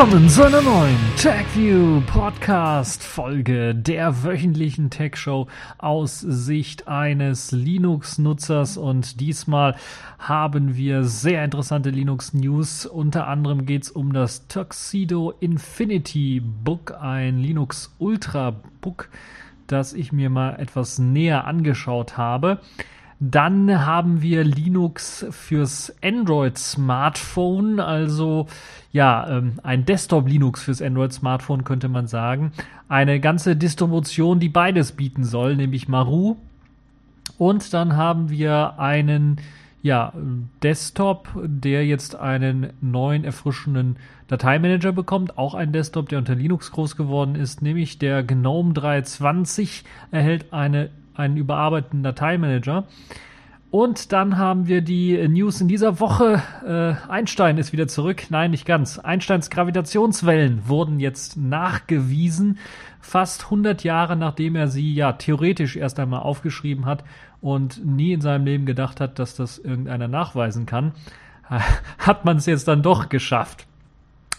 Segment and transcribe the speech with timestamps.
[0.00, 8.78] Willkommen zu einer neuen TechView Podcast Folge der wöchentlichen Tech Show aus Sicht eines Linux-Nutzers
[8.78, 9.76] und diesmal
[10.18, 12.86] haben wir sehr interessante Linux News.
[12.86, 19.10] Unter anderem geht es um das Tuxedo Infinity Book, ein Linux Ultra Book,
[19.66, 22.60] das ich mir mal etwas näher angeschaut habe.
[23.22, 28.46] Dann haben wir Linux fürs Android-Smartphone, also
[28.92, 32.52] ja, ähm, ein Desktop-Linux fürs Android-Smartphone könnte man sagen.
[32.88, 36.36] Eine ganze Distribution, die beides bieten soll, nämlich Maru.
[37.36, 39.36] Und dann haben wir einen
[39.82, 40.14] ja,
[40.62, 43.96] Desktop, der jetzt einen neuen, erfrischenden
[44.28, 45.36] Dateimanager bekommt.
[45.36, 50.90] Auch ein Desktop, der unter Linux groß geworden ist, nämlich der GNOME 320 erhält eine
[51.14, 52.86] einen überarbeiteten Dateimanager.
[53.70, 56.42] Und dann haben wir die News in dieser Woche.
[56.66, 58.24] Äh, Einstein ist wieder zurück.
[58.28, 58.98] Nein, nicht ganz.
[58.98, 62.58] Einsteins Gravitationswellen wurden jetzt nachgewiesen.
[63.00, 67.04] Fast 100 Jahre nachdem er sie ja theoretisch erst einmal aufgeschrieben hat
[67.40, 70.92] und nie in seinem Leben gedacht hat, dass das irgendeiner nachweisen kann,
[71.98, 73.68] hat man es jetzt dann doch geschafft.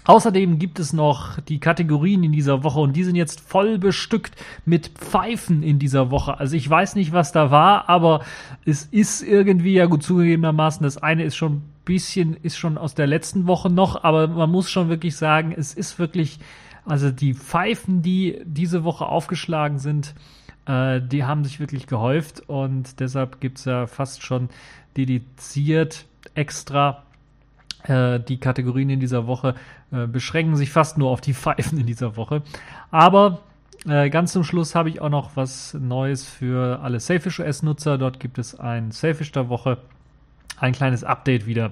[0.05, 4.35] Außerdem gibt es noch die Kategorien in dieser Woche und die sind jetzt voll bestückt
[4.65, 6.39] mit Pfeifen in dieser Woche.
[6.39, 8.23] Also ich weiß nicht, was da war, aber
[8.65, 10.83] es ist irgendwie ja gut zugegebenermaßen.
[10.83, 14.49] Das eine ist schon ein bisschen, ist schon aus der letzten Woche noch, aber man
[14.49, 16.39] muss schon wirklich sagen, es ist wirklich,
[16.85, 20.15] also die Pfeifen, die diese Woche aufgeschlagen sind,
[20.65, 24.49] äh, die haben sich wirklich gehäuft und deshalb gibt's ja fast schon
[24.97, 27.03] dediziert extra
[27.87, 29.55] die Kategorien in dieser Woche
[29.91, 32.43] äh, beschränken sich fast nur auf die Pfeifen in dieser Woche.
[32.91, 33.39] Aber
[33.87, 37.97] äh, ganz zum Schluss habe ich auch noch was Neues für alle Safish OS-Nutzer.
[37.97, 39.77] Dort gibt es ein Safish der Woche.
[40.57, 41.71] Ein kleines Update wieder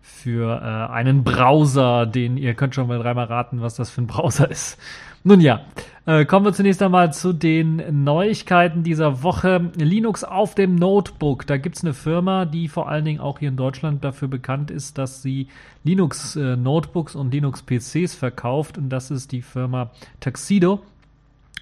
[0.00, 4.06] für äh, einen Browser, den ihr könnt schon mal dreimal raten, was das für ein
[4.06, 4.78] Browser ist.
[5.22, 5.60] Nun ja,
[6.06, 9.70] äh, kommen wir zunächst einmal zu den Neuigkeiten dieser Woche.
[9.76, 11.46] Linux auf dem Notebook.
[11.46, 14.96] Da gibt's eine Firma, die vor allen Dingen auch hier in Deutschland dafür bekannt ist,
[14.96, 15.48] dass sie
[15.84, 18.78] Linux äh, und Linux PCs verkauft.
[18.78, 20.80] Und das ist die Firma Tuxedo.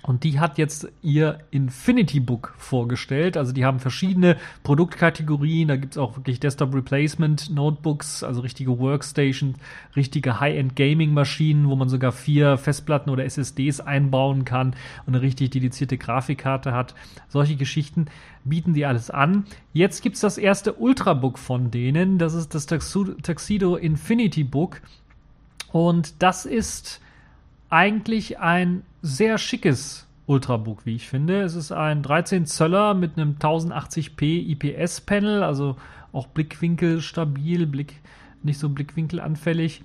[0.00, 3.36] Und die hat jetzt ihr Infinity Book vorgestellt.
[3.36, 5.68] Also die haben verschiedene Produktkategorien.
[5.68, 9.58] Da gibt's auch wirklich Desktop Replacement Notebooks, also richtige Workstations,
[9.96, 15.50] richtige High-End Gaming-Maschinen, wo man sogar vier Festplatten oder SSDs einbauen kann und eine richtig
[15.50, 16.94] dedizierte Grafikkarte hat.
[17.28, 18.06] Solche Geschichten
[18.44, 19.46] bieten die alles an.
[19.72, 22.18] Jetzt gibt's das erste Ultrabook von denen.
[22.18, 24.80] Das ist das Tuxedo Infinity Book.
[25.72, 27.00] Und das ist
[27.68, 31.40] eigentlich ein sehr schickes Ultrabook, wie ich finde.
[31.40, 35.76] Es ist ein 13 Zöller mit einem 1080p IPS-Panel, also
[36.12, 37.94] auch Blickwinkel stabil, Blick,
[38.42, 39.82] nicht so blickwinkelanfällig.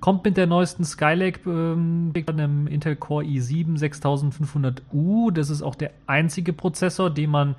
[0.00, 5.30] Kommt mit der neuesten Skylake ähm, einem Intel Core i7 6500U.
[5.30, 7.54] Das ist auch der einzige Prozessor, den man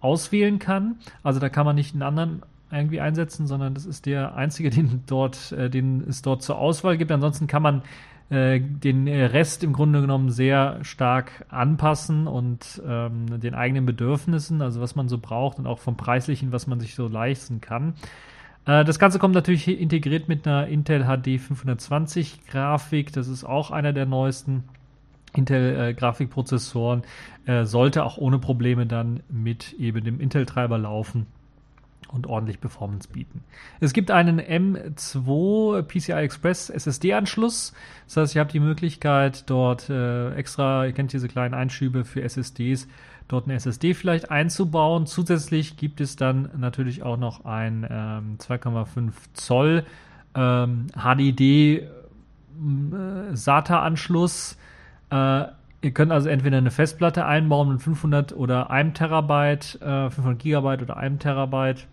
[0.00, 0.96] auswählen kann.
[1.22, 5.02] Also da kann man nicht einen anderen irgendwie einsetzen, sondern das ist der einzige, den
[5.06, 7.10] dort, äh, den es dort zur Auswahl gibt.
[7.10, 7.82] Ansonsten kann man
[8.30, 14.80] äh, den Rest im Grunde genommen sehr stark anpassen und ähm, den eigenen Bedürfnissen, also
[14.80, 17.94] was man so braucht und auch vom Preislichen, was man sich so leisten kann.
[18.66, 23.12] Äh, das Ganze kommt natürlich integriert mit einer Intel HD 520 Grafik.
[23.12, 24.64] Das ist auch einer der neuesten
[25.34, 27.02] Intel-Grafikprozessoren.
[27.46, 31.26] Äh, sollte auch ohne Probleme dann mit eben dem Intel-Treiber laufen
[32.12, 33.44] und ordentlich Performance bieten.
[33.80, 37.72] Es gibt einen M2 PCI Express SSD-Anschluss.
[38.06, 42.22] Das heißt, ihr habt die Möglichkeit, dort äh, extra, ihr kennt diese kleinen Einschübe für
[42.22, 42.88] SSDs,
[43.28, 45.06] dort eine SSD vielleicht einzubauen.
[45.06, 49.84] Zusätzlich gibt es dann natürlich auch noch ein ähm, 2,5 Zoll
[50.34, 51.86] ähm, HDD äh,
[53.32, 54.56] SATA-Anschluss.
[55.10, 55.44] Äh,
[55.82, 60.82] Ihr könnt also entweder eine Festplatte einbauen mit 500 oder 1 Terabyte, äh, 500 Gigabyte
[60.82, 61.86] oder 1 Terabyte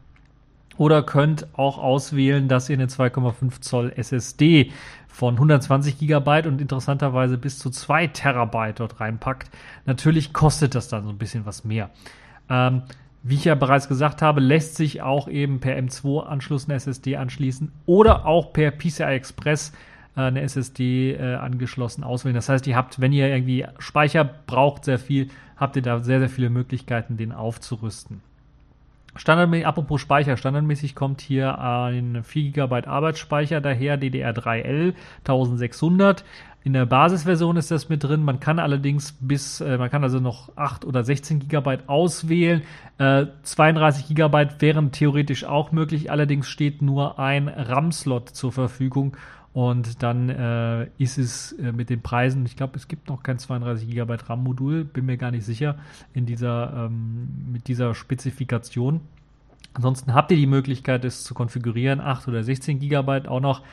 [0.78, 4.72] oder könnt auch auswählen, dass ihr eine 2,5 Zoll SSD
[5.08, 9.50] von 120 Gigabyte und interessanterweise bis zu 2 Terabyte dort reinpackt.
[9.86, 11.90] Natürlich kostet das dann so ein bisschen was mehr.
[12.50, 12.84] Ähm,
[13.24, 17.72] wie ich ja bereits gesagt habe, lässt sich auch eben per M2-Anschluss eine SSD anschließen
[17.86, 19.74] oder auch per PCI Express
[20.16, 22.36] äh, eine SSD äh, angeschlossen auswählen.
[22.36, 26.20] Das heißt, ihr habt, wenn ihr irgendwie Speicher braucht, sehr viel, habt ihr da sehr,
[26.20, 28.22] sehr viele Möglichkeiten, den aufzurüsten.
[29.18, 36.24] Standardmäßig, apropos Speicher, standardmäßig kommt hier ein 4 GB Arbeitsspeicher daher, DDR3L 1600.
[36.64, 38.24] In der Basisversion ist das mit drin.
[38.24, 42.62] Man kann allerdings bis, äh, man kann also noch 8 oder 16 GB auswählen.
[42.98, 46.12] Äh, 32 GB wären theoretisch auch möglich.
[46.12, 49.16] Allerdings steht nur ein RAM-Slot zur Verfügung
[49.58, 53.40] Und dann äh, ist es äh, mit den Preisen, ich glaube, es gibt noch kein
[53.40, 55.80] 32 GB RAM-Modul, bin mir gar nicht sicher,
[56.14, 59.02] in dieser, ähm, mit dieser Spezifikation.
[59.74, 63.64] Ansonsten habt ihr die Möglichkeit, es zu konfigurieren, 8 oder 16 GB auch noch.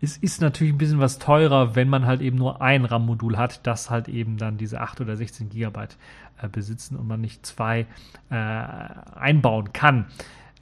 [0.00, 3.66] Es ist natürlich ein bisschen was teurer, wenn man halt eben nur ein RAM-Modul hat,
[3.66, 5.78] das halt eben dann diese 8 oder 16 GB
[6.40, 7.84] äh, besitzen und man nicht zwei
[8.30, 10.06] äh, einbauen kann.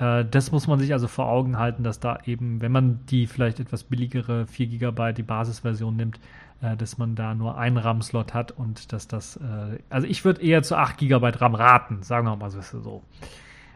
[0.02, 3.26] Äh, das muss man sich also vor Augen halten, dass da eben, wenn man die
[3.26, 6.18] vielleicht etwas billigere 4 GB, die Basisversion nimmt,
[6.60, 10.42] äh, dass man da nur einen RAM-Slot hat und dass das, äh, also ich würde
[10.42, 13.02] eher zu 8 GB RAM raten, sagen wir mal so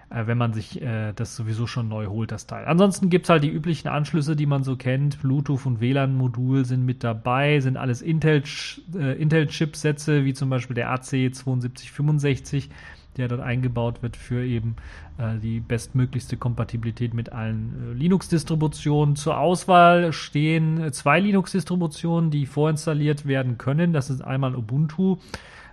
[0.08, 0.80] wenn man sich
[1.16, 2.66] das sowieso schon neu holt, das Teil.
[2.66, 5.20] Ansonsten gibt es halt die üblichen Anschlüsse, die man so kennt.
[5.20, 12.68] Bluetooth und WLAN-Modul sind mit dabei, sind alles Intel-Chipsätze, Intel wie zum Beispiel der AC7265,
[13.16, 14.76] der dort eingebaut wird für eben
[15.18, 19.16] äh, die bestmöglichste Kompatibilität mit allen äh, Linux-Distributionen.
[19.16, 23.92] Zur Auswahl stehen zwei Linux-Distributionen, die vorinstalliert werden können.
[23.92, 25.18] Das ist einmal Ubuntu,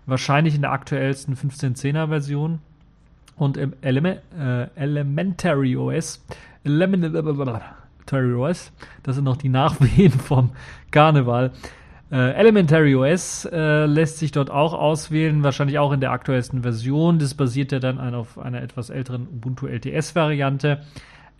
[0.06, 2.60] wahrscheinlich in der aktuellsten 15.10er Version
[3.36, 6.24] und im Element, äh, Elementary OS,
[6.64, 8.72] Elementary OS,
[9.04, 10.52] das sind noch die Nachwehen vom
[10.92, 11.52] Karneval.
[12.14, 17.18] Äh, Elementary OS äh, lässt sich dort auch auswählen, wahrscheinlich auch in der aktuellsten Version.
[17.18, 20.84] Das basiert ja dann auf einer etwas älteren Ubuntu LTS-Variante.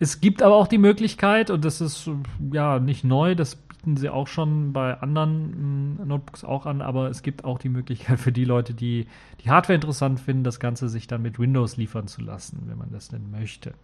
[0.00, 2.10] Es gibt aber auch die Möglichkeit, und das ist
[2.52, 7.08] ja nicht neu, das bieten sie auch schon bei anderen mm, Notebooks auch an, aber
[7.08, 9.06] es gibt auch die Möglichkeit für die Leute, die
[9.44, 12.90] die Hardware interessant finden, das Ganze sich dann mit Windows liefern zu lassen, wenn man
[12.90, 13.74] das denn möchte.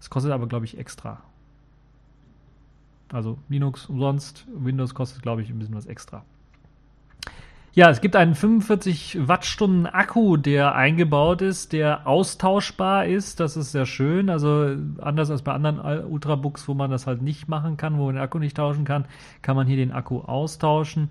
[0.00, 1.22] Es kostet aber, glaube ich, extra.
[3.14, 6.24] Also Linux umsonst, Windows kostet, glaube ich, ein bisschen was extra.
[7.72, 13.40] Ja, es gibt einen 45 Wattstunden Akku, der eingebaut ist, der austauschbar ist.
[13.40, 14.30] Das ist sehr schön.
[14.30, 18.16] Also anders als bei anderen Ultrabooks, wo man das halt nicht machen kann, wo man
[18.16, 19.06] den Akku nicht tauschen kann,
[19.42, 21.10] kann man hier den Akku austauschen.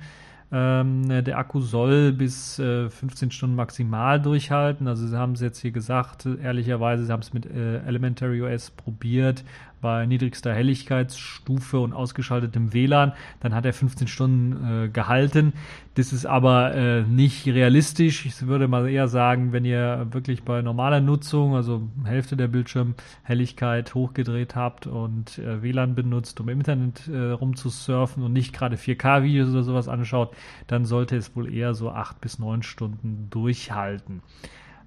[0.53, 4.87] Ähm, der Akku soll bis äh, 15 Stunden maximal durchhalten.
[4.87, 8.69] Also sie haben es jetzt hier gesagt, ehrlicherweise, sie haben es mit äh, Elementary OS
[8.71, 9.43] probiert
[9.83, 15.51] bei niedrigster Helligkeitsstufe und ausgeschaltetem WLAN, dann hat er 15 Stunden äh, gehalten.
[15.95, 18.25] Das ist aber äh, nicht realistisch.
[18.25, 23.93] Ich würde mal eher sagen, wenn ihr wirklich bei normaler Nutzung, also Hälfte der Bildschirmhelligkeit
[23.93, 29.49] hochgedreht habt und äh, WLAN benutzt, um im Internet äh, rumzusurfen und nicht gerade 4K-Videos
[29.49, 30.33] oder sowas anschaut,
[30.67, 34.21] dann sollte es wohl eher so acht bis neun Stunden durchhalten.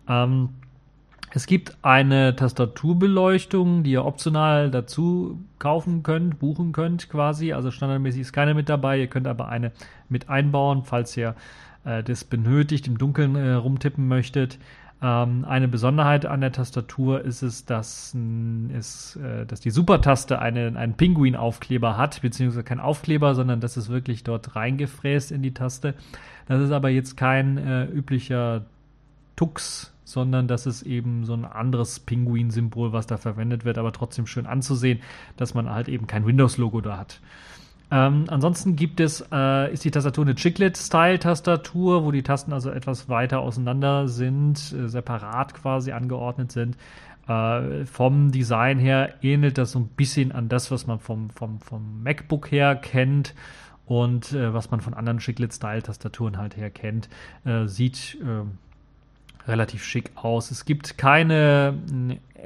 [0.08, 0.48] Ähm,
[1.32, 7.52] es gibt eine Tastaturbeleuchtung, die ihr optional dazu kaufen könnt, buchen könnt quasi.
[7.52, 9.00] Also standardmäßig ist keine mit dabei.
[9.00, 9.72] Ihr könnt aber eine
[10.08, 11.34] mit einbauen, falls ihr
[11.84, 14.58] äh, das benötigt, im Dunkeln äh, rumtippen möchtet.
[15.02, 18.16] Ähm, eine Besonderheit an der Tastatur ist es, dass,
[18.74, 23.88] ist, äh, dass die Supertaste eine, einen Pinguin-Aufkleber hat, beziehungsweise kein Aufkleber, sondern das ist
[23.90, 25.94] wirklich dort reingefräst in die Taste.
[26.46, 28.64] Das ist aber jetzt kein äh, üblicher
[29.34, 34.26] Tux sondern das ist eben so ein anderes Pinguin-Symbol, was da verwendet wird, aber trotzdem
[34.26, 35.00] schön anzusehen,
[35.36, 37.20] dass man halt eben kein Windows-Logo da hat.
[37.90, 43.08] Ähm, ansonsten gibt es, äh, ist die Tastatur eine Chiclet-Style-Tastatur, wo die Tasten also etwas
[43.08, 46.76] weiter auseinander sind, äh, separat quasi angeordnet sind.
[47.26, 51.58] Äh, vom Design her ähnelt das so ein bisschen an das, was man vom, vom,
[51.60, 53.34] vom MacBook her kennt
[53.86, 57.08] und äh, was man von anderen Chiclet-Style-Tastaturen halt her kennt.
[57.44, 58.58] Äh, sieht ähm,
[59.46, 60.50] relativ schick aus.
[60.50, 61.74] Es gibt keine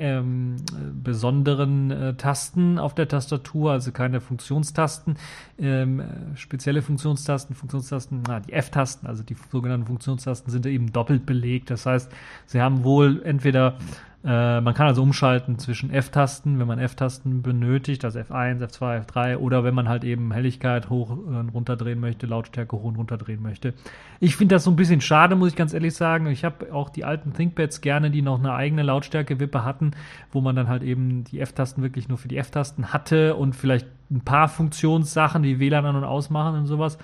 [0.00, 0.56] ähm,
[1.02, 5.16] besonderen äh, Tasten auf der Tastatur, also keine Funktionstasten,
[5.58, 6.02] ähm,
[6.34, 11.70] spezielle Funktionstasten, Funktionstasten, na, die F-Tasten, also die sogenannten Funktionstasten sind eben doppelt belegt.
[11.70, 12.10] Das heißt,
[12.46, 13.76] sie haben wohl entweder
[14.22, 19.36] äh, man kann also umschalten zwischen F-Tasten, wenn man F-Tasten benötigt, also F1, F2, F3
[19.38, 23.16] oder wenn man halt eben Helligkeit hoch und runter drehen möchte, Lautstärke hoch und runter
[23.16, 23.72] drehen möchte.
[24.18, 26.26] Ich finde das so ein bisschen schade, muss ich ganz ehrlich sagen.
[26.26, 29.92] Ich habe auch die alten ThinkPads gerne, die noch eine eigene Lautstärke-Wippe hatten,
[30.32, 33.86] wo man dann halt eben die F-Tasten wirklich nur für die F-Tasten hatte und vielleicht
[34.10, 36.98] ein paar Funktionssachen wie WLAN an und ausmachen und sowas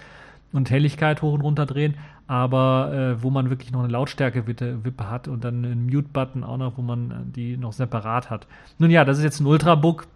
[0.57, 1.95] und Helligkeit hoch und runter drehen,
[2.27, 6.77] aber äh, wo man wirklich noch eine Lautstärke-Wippe hat und dann einen Mute-Button auch noch,
[6.77, 8.47] wo man äh, die noch separat hat.
[8.79, 10.07] Nun ja, das ist jetzt ein Ultrabook.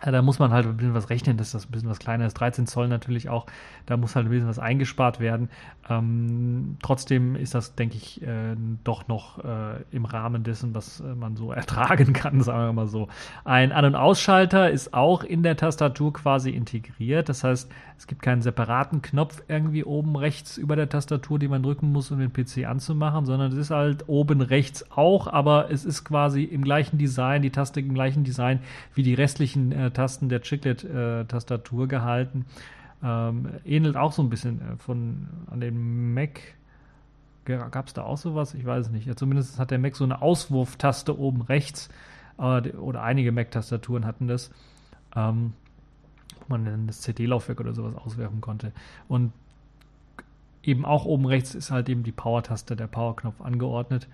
[0.00, 2.34] Da muss man halt ein bisschen was rechnen, dass das ein bisschen was kleiner ist.
[2.34, 3.46] 13 Zoll natürlich auch,
[3.86, 5.48] da muss halt ein bisschen was eingespart werden.
[5.88, 11.14] Ähm, trotzdem ist das, denke ich, äh, doch noch äh, im Rahmen dessen, was äh,
[11.14, 13.08] man so ertragen kann, sagen wir mal so.
[13.44, 17.28] Ein An- und Ausschalter ist auch in der Tastatur quasi integriert.
[17.28, 21.62] Das heißt, es gibt keinen separaten Knopf irgendwie oben rechts über der Tastatur, den man
[21.62, 25.84] drücken muss, um den PC anzumachen, sondern es ist halt oben rechts auch, aber es
[25.84, 28.60] ist quasi im gleichen Design, die Taste im gleichen Design
[28.94, 32.46] wie die restlichen äh, Tasten der Chiclet-Tastatur gehalten.
[33.02, 36.40] Ähm, ähnelt auch so ein bisschen äh, von an den Mac.
[37.44, 38.54] Gab es da auch sowas?
[38.54, 39.06] Ich weiß es nicht.
[39.06, 41.88] Ja, zumindest hat der Mac so eine Auswurftaste oben rechts.
[42.38, 44.50] Äh, oder einige Mac-Tastaturen hatten das.
[45.16, 45.54] Ähm,
[46.40, 48.72] wo man dann das CD-Laufwerk oder sowas auswerfen konnte.
[49.08, 49.32] Und
[50.62, 54.08] eben auch oben rechts ist halt eben die Power-Taste, der Power-Knopf angeordnet.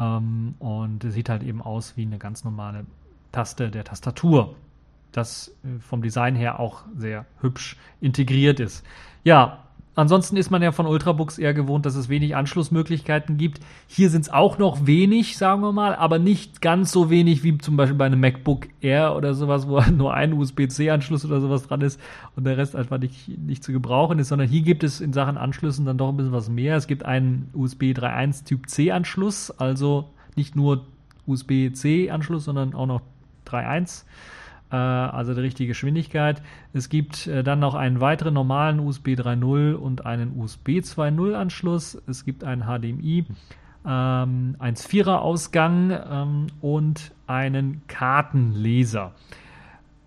[0.00, 2.86] Ähm, und sieht halt eben aus wie eine ganz normale
[3.30, 4.56] Taste der Tastatur.
[5.12, 8.84] Das äh, vom Design her auch sehr hübsch integriert ist.
[9.24, 9.62] Ja,
[9.94, 13.60] Ansonsten ist man ja von Ultrabooks eher gewohnt, dass es wenig Anschlussmöglichkeiten gibt.
[13.88, 17.58] Hier sind es auch noch wenig, sagen wir mal, aber nicht ganz so wenig wie
[17.58, 21.82] zum Beispiel bei einem MacBook Air oder sowas, wo nur ein USB-C-Anschluss oder sowas dran
[21.82, 22.00] ist
[22.36, 25.36] und der Rest einfach nicht, nicht zu gebrauchen ist, sondern hier gibt es in Sachen
[25.36, 26.76] Anschlüssen dann doch ein bisschen was mehr.
[26.76, 30.86] Es gibt einen USB 3.1 Typ C-Anschluss, also nicht nur
[31.26, 33.02] USB-C-Anschluss, sondern auch noch
[33.46, 34.06] 3.1 äh,
[34.76, 36.42] also die richtige Geschwindigkeit.
[36.72, 42.00] Es gibt äh, dann noch einen weiteren normalen USB 3.0 und einen USB 2.0 Anschluss.
[42.06, 43.26] Es gibt einen HDMI,
[43.84, 49.12] ähm, 1.4er Ausgang ähm, und einen Kartenleser.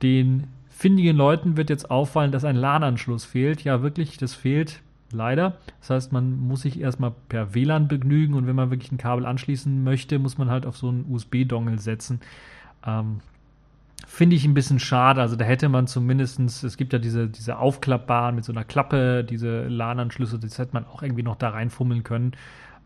[0.02, 3.64] Den findigen Leuten wird jetzt auffallen, dass ein LAN-Anschluss fehlt.
[3.64, 4.82] Ja, wirklich, das fehlt
[5.12, 5.58] leider.
[5.80, 9.26] Das heißt, man muss sich erstmal per WLAN begnügen und wenn man wirklich ein Kabel
[9.26, 12.20] anschließen möchte, muss man halt auf so einen USB-Dongle setzen.
[12.86, 13.22] Ähm,
[14.06, 15.22] Finde ich ein bisschen schade.
[15.22, 19.24] Also da hätte man zumindestens, es gibt ja diese, diese aufklappbaren mit so einer Klappe,
[19.24, 22.34] diese LAN-Anschlüsse, das hätte man auch irgendwie noch da reinfummeln können,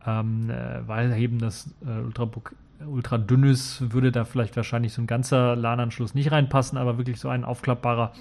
[0.05, 2.55] ähm, äh, weil eben das äh, Ultrabook
[2.87, 7.19] ultra dünn ist, würde da vielleicht wahrscheinlich so ein ganzer LAN-Anschluss nicht reinpassen, aber wirklich
[7.19, 8.13] so ein aufklappbarer.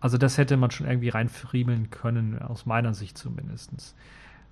[0.00, 3.94] Also das hätte man schon irgendwie reinfriemeln können, aus meiner Sicht zumindestens.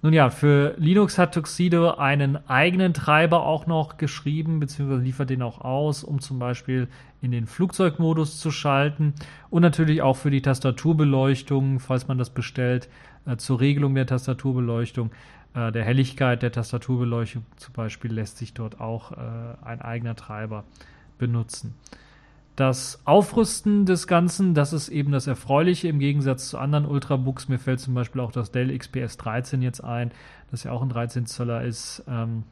[0.04, 5.40] Nun ja, für Linux hat Tuxedo einen eigenen Treiber auch noch geschrieben, beziehungsweise liefert den
[5.40, 6.88] auch aus, um zum Beispiel
[7.22, 9.14] in den Flugzeugmodus zu schalten
[9.48, 12.90] und natürlich auch für die Tastaturbeleuchtung, falls man das bestellt,
[13.24, 15.10] äh, zur Regelung der Tastaturbeleuchtung,
[15.54, 19.16] äh, der Helligkeit der Tastaturbeleuchtung zum Beispiel lässt sich dort auch äh,
[19.64, 20.64] ein eigener Treiber
[21.16, 21.74] benutzen.
[22.56, 27.48] Das Aufrüsten des Ganzen, das ist eben das Erfreuliche im Gegensatz zu anderen Ultrabooks.
[27.48, 30.12] Mir fällt zum Beispiel auch das Dell XPS 13 jetzt ein,
[30.52, 32.04] das ja auch ein 13 Zöller ist.
[32.08, 32.44] Ähm,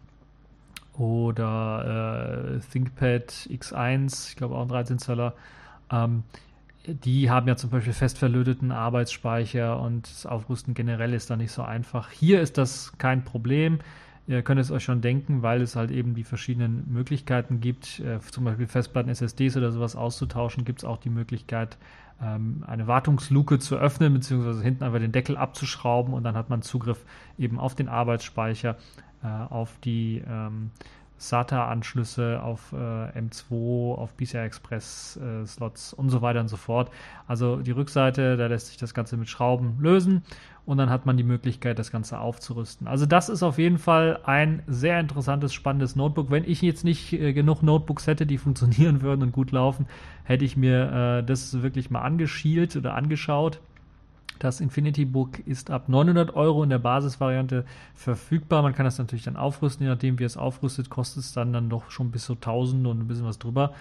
[0.98, 5.34] oder äh, ThinkPad X1, ich glaube auch ein 13 Zöller.
[5.90, 6.24] Ähm,
[6.84, 11.52] die haben ja zum Beispiel fest verlöteten Arbeitsspeicher und das Aufrüsten generell ist da nicht
[11.52, 12.10] so einfach.
[12.10, 13.78] Hier ist das kein Problem.
[14.26, 18.20] Ihr könnt es euch schon denken, weil es halt eben die verschiedenen Möglichkeiten gibt, äh,
[18.20, 21.76] zum Beispiel Festplatten, SSDs oder sowas auszutauschen, gibt es auch die Möglichkeit,
[22.22, 26.62] ähm, eine Wartungsluke zu öffnen, beziehungsweise hinten einfach den Deckel abzuschrauben und dann hat man
[26.62, 27.04] Zugriff
[27.36, 28.76] eben auf den Arbeitsspeicher,
[29.24, 30.70] äh, auf die ähm,
[31.22, 35.64] SATA-Anschlüsse auf äh, M2, auf PCI Express äh,
[35.96, 36.90] und so weiter und so fort.
[37.26, 40.24] Also die Rückseite, da lässt sich das Ganze mit Schrauben lösen
[40.64, 42.86] und dann hat man die Möglichkeit, das Ganze aufzurüsten.
[42.86, 46.30] Also das ist auf jeden Fall ein sehr interessantes, spannendes Notebook.
[46.30, 49.86] Wenn ich jetzt nicht äh, genug Notebooks hätte, die funktionieren würden und gut laufen,
[50.24, 53.60] hätte ich mir äh, das wirklich mal angeschielt oder angeschaut.
[54.42, 58.62] Das Infinity Book ist ab 900 Euro in der Basisvariante verfügbar.
[58.62, 61.70] Man kann das natürlich dann aufrüsten, je nachdem wie es aufrüstet, kostet es dann, dann
[61.70, 63.72] doch schon bis zu 1000 und ein bisschen was drüber.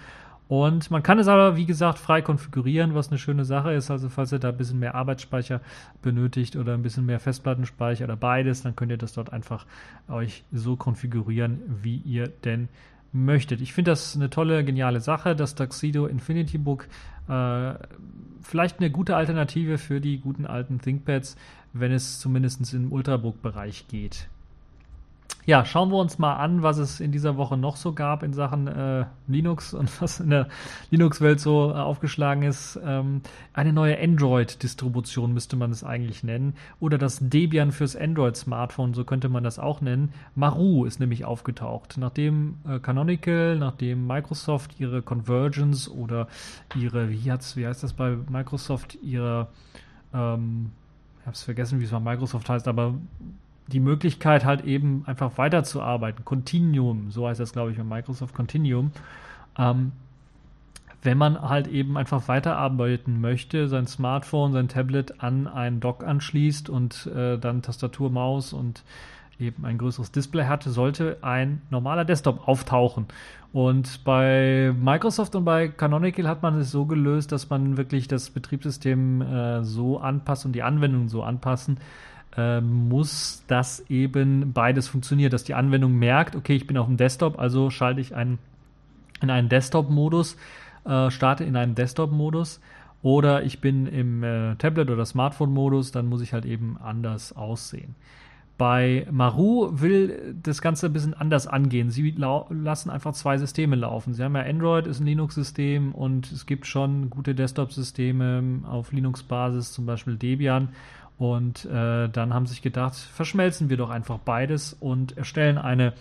[0.46, 3.90] Und man kann es aber, wie gesagt, frei konfigurieren, was eine schöne Sache ist.
[3.90, 5.60] Also falls ihr da ein bisschen mehr Arbeitsspeicher
[6.00, 9.66] benötigt oder ein bisschen mehr Festplattenspeicher oder beides, dann könnt ihr das dort einfach
[10.08, 12.68] euch so konfigurieren, wie ihr denn
[13.12, 13.60] möchtet.
[13.60, 16.88] Ich finde das eine tolle, geniale Sache, das Tuxedo Infinity Book.
[17.28, 17.74] Äh,
[18.42, 21.36] vielleicht eine gute Alternative für die guten alten ThinkPads,
[21.72, 24.28] wenn es zumindest im Ultrabook-Bereich geht.
[25.44, 28.32] Ja, schauen wir uns mal an, was es in dieser Woche noch so gab in
[28.32, 30.48] Sachen äh, Linux und was in der
[30.90, 32.78] Linux-Welt so äh, aufgeschlagen ist.
[32.84, 33.22] Ähm,
[33.52, 36.54] eine neue Android-Distribution müsste man es eigentlich nennen.
[36.78, 40.12] Oder das Debian fürs Android-Smartphone, so könnte man das auch nennen.
[40.36, 41.96] Maru ist nämlich aufgetaucht.
[41.98, 46.28] Nachdem äh, Canonical, nachdem Microsoft ihre Convergence oder
[46.76, 49.48] ihre, wie, hat's, wie heißt das bei Microsoft, ihre,
[50.14, 50.70] ähm,
[51.18, 52.94] ich habe es vergessen, wie es bei Microsoft heißt, aber
[53.68, 56.24] die Möglichkeit halt eben einfach weiterzuarbeiten.
[56.24, 58.92] Continuum, so heißt das, glaube ich, bei Microsoft Continuum.
[59.58, 59.92] Ähm,
[61.02, 66.68] wenn man halt eben einfach weiterarbeiten möchte, sein Smartphone, sein Tablet an einen Dock anschließt
[66.68, 68.84] und äh, dann Tastatur, Maus und
[69.40, 73.06] eben ein größeres Display hat, sollte ein normaler Desktop auftauchen.
[73.52, 78.30] Und bei Microsoft und bei Canonical hat man es so gelöst, dass man wirklich das
[78.30, 81.78] Betriebssystem äh, so anpasst und die Anwendung so anpassen,
[82.60, 87.38] muss das eben beides funktioniert, dass die Anwendung merkt, okay, ich bin auf dem Desktop,
[87.38, 88.38] also schalte ich einen,
[89.20, 90.36] in einen Desktop-Modus,
[90.84, 92.60] äh, starte in einen Desktop-Modus
[93.02, 97.94] oder ich bin im äh, Tablet- oder Smartphone-Modus, dann muss ich halt eben anders aussehen.
[98.58, 101.90] Bei Maru will das Ganze ein bisschen anders angehen.
[101.90, 102.14] Sie
[102.50, 104.14] lassen einfach zwei Systeme laufen.
[104.14, 109.72] Sie haben ja Android, ist ein Linux-System und es gibt schon gute Desktop-Systeme auf Linux-Basis,
[109.72, 110.68] zum Beispiel Debian.
[111.18, 115.92] Und äh, dann haben sich gedacht, verschmelzen wir doch einfach beides und erstellen eine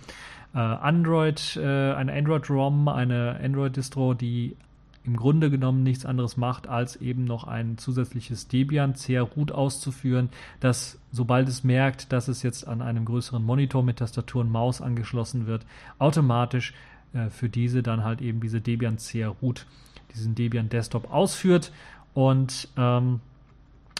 [0.53, 4.56] äh, Android, äh, eine Android-ROM, eine Android-Distro, die
[5.03, 11.00] im Grunde genommen nichts anderes macht, als eben noch ein zusätzliches Debian CR-Root auszuführen, das,
[11.12, 15.48] sobald es merkt, dass es jetzt an einem größeren Monitor mit Tastatur und Maus angeschlossen
[15.48, 15.65] wird,
[15.98, 16.74] automatisch
[17.13, 19.65] äh, für diese dann halt eben diese Debian CR-Root,
[20.13, 21.72] diesen Debian Desktop ausführt.
[22.13, 23.22] Und ähm,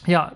[0.06, 0.34] ja,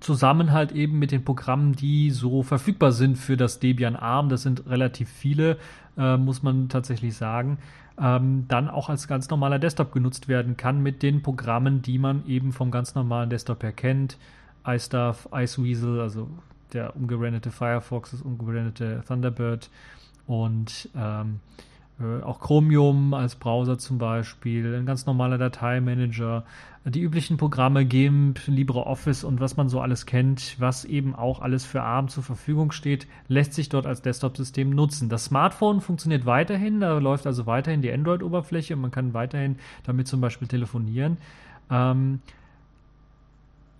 [0.00, 4.42] zusammen halt eben mit den Programmen, die so verfügbar sind für das Debian ARM, das
[4.42, 5.56] sind relativ viele,
[5.96, 7.58] äh, muss man tatsächlich sagen,
[8.00, 12.24] ähm, dann auch als ganz normaler Desktop genutzt werden kann mit den Programmen, die man
[12.26, 14.18] eben vom ganz normalen Desktop her kennt.
[14.66, 16.28] iStuff, Iceweasel, also
[16.72, 19.70] der umgerendete Firefox, das umgerendete Thunderbird
[20.26, 21.40] und ähm,
[22.00, 26.44] äh, auch Chromium als Browser zum Beispiel, ein ganz normaler Dateimanager,
[26.90, 31.64] die üblichen Programme GIMP, LibreOffice und was man so alles kennt, was eben auch alles
[31.64, 35.08] für ARM zur Verfügung steht, lässt sich dort als Desktop-System nutzen.
[35.08, 40.08] Das Smartphone funktioniert weiterhin, da läuft also weiterhin die Android-Oberfläche und man kann weiterhin damit
[40.08, 41.18] zum Beispiel telefonieren.
[41.70, 42.20] Ähm,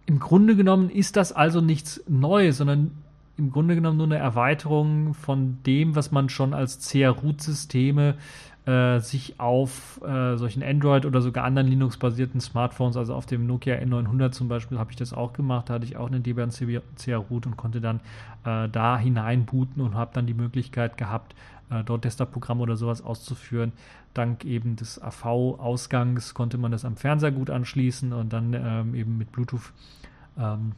[0.07, 2.91] Im Grunde genommen ist das also nichts Neues, sondern
[3.37, 8.17] im Grunde genommen nur eine Erweiterung von dem, was man schon als CR-Root-Systeme
[8.69, 13.77] äh, sich auf äh, solchen Android oder sogar anderen Linux-basierten Smartphones, also auf dem Nokia
[13.77, 15.71] N900 zum Beispiel, habe ich das auch gemacht.
[15.71, 18.01] Da hatte ich auch einen Debian CR-Root und konnte dann
[18.45, 21.35] äh, da hineinbooten und habe dann die Möglichkeit gehabt,
[21.71, 23.73] äh, dort Desktop-Programme oder sowas auszuführen.
[24.13, 29.17] Dank eben des AV-Ausgangs konnte man das am Fernseher gut anschließen und dann ähm, eben
[29.17, 29.73] mit Bluetooth
[30.39, 30.73] ähm,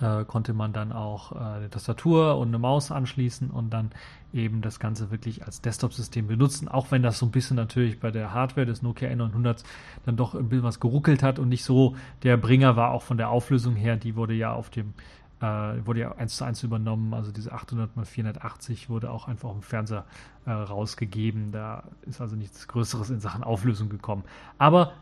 [0.00, 3.90] äh, konnte man dann auch äh, eine Tastatur und eine Maus anschließen und dann
[4.32, 8.10] eben das Ganze wirklich als Desktop-System benutzen, auch wenn das so ein bisschen natürlich bei
[8.10, 9.62] der Hardware des Nokia N900
[10.06, 13.16] dann doch ein bisschen was geruckelt hat und nicht so der Bringer war, auch von
[13.16, 14.94] der Auflösung her, die wurde ja auf dem
[15.40, 19.52] äh, wurde ja eins zu eins übernommen, also diese 800 x 480 wurde auch einfach
[19.52, 20.04] im Fernseher
[20.46, 24.22] äh, rausgegeben, da ist also nichts Größeres in Sachen Auflösung gekommen.
[24.58, 24.92] Aber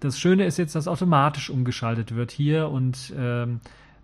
[0.00, 3.60] das Schöne ist jetzt, dass automatisch umgeschaltet wird hier und ähm,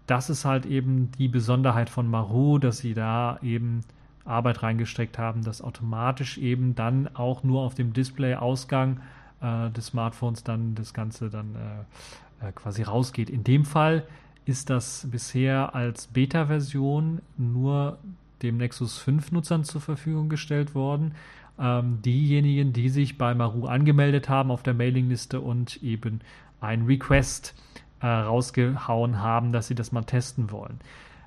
[0.06, 3.82] das ist halt eben die Besonderheit von Maru, dass sie da eben
[4.24, 9.00] Arbeit reingesteckt haben, dass automatisch eben dann auch nur auf dem Display-Ausgang
[9.40, 13.30] äh, des Smartphones dann das Ganze dann äh, äh, quasi rausgeht.
[13.30, 14.04] In dem Fall
[14.44, 17.98] ist das bisher als Beta-Version nur
[18.42, 21.14] dem Nexus 5 Nutzern zur Verfügung gestellt worden.
[21.58, 26.20] Ähm, diejenigen, die sich bei Maru angemeldet haben auf der Mailingliste und eben
[26.60, 27.54] ein Request
[28.00, 30.80] äh, rausgehauen haben, dass sie das mal testen wollen.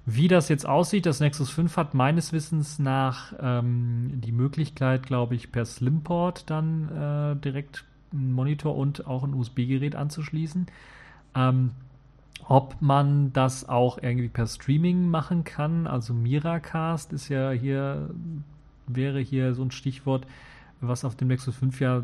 [0.06, 5.36] Wie das jetzt aussieht, das Nexus 5 hat meines Wissens nach ähm, die Möglichkeit, glaube
[5.36, 10.68] ich, per Slimport dann äh, direkt einen Monitor und auch ein USB-Gerät anzuschließen.
[11.36, 11.72] Ähm,
[12.46, 18.10] ob man das auch irgendwie per Streaming machen kann, also Miracast ist ja hier,
[18.88, 20.28] wäre hier so ein Stichwort,
[20.82, 22.04] was auf dem Nexus 5 ja äh,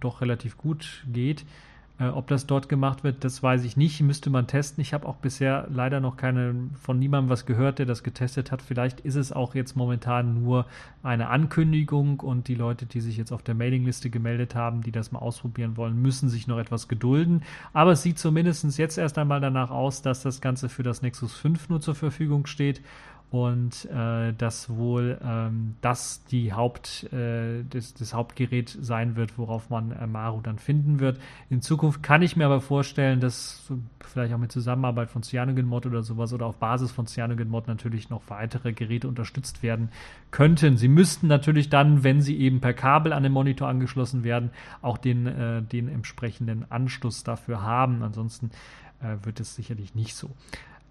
[0.00, 1.44] doch relativ gut geht.
[1.96, 4.00] Äh, ob das dort gemacht wird, das weiß ich nicht.
[4.00, 4.82] Müsste man testen.
[4.82, 8.62] Ich habe auch bisher leider noch keine von niemandem was gehört, der das getestet hat.
[8.62, 10.66] Vielleicht ist es auch jetzt momentan nur
[11.04, 15.12] eine Ankündigung und die Leute, die sich jetzt auf der Mailingliste gemeldet haben, die das
[15.12, 17.42] mal ausprobieren wollen, müssen sich noch etwas gedulden.
[17.72, 21.34] Aber es sieht zumindest jetzt erst einmal danach aus, dass das Ganze für das Nexus
[21.34, 22.82] 5 nur zur Verfügung steht
[23.30, 29.70] und äh, dass wohl ähm, das die Haupt, äh, das, das, Hauptgerät sein wird, worauf
[29.70, 31.18] man äh, Maru dann finden wird.
[31.50, 33.68] In Zukunft kann ich mir aber vorstellen, dass
[34.00, 38.22] vielleicht auch mit Zusammenarbeit von CyanogenMod oder sowas oder auf Basis von CyanogenMod natürlich noch
[38.28, 39.88] weitere Geräte unterstützt werden
[40.30, 40.76] könnten.
[40.76, 44.96] Sie müssten natürlich dann, wenn sie eben per Kabel an den Monitor angeschlossen werden, auch
[44.96, 48.02] den, äh, den entsprechenden Anschluss dafür haben.
[48.04, 48.50] Ansonsten
[49.00, 50.30] äh, wird es sicherlich nicht so.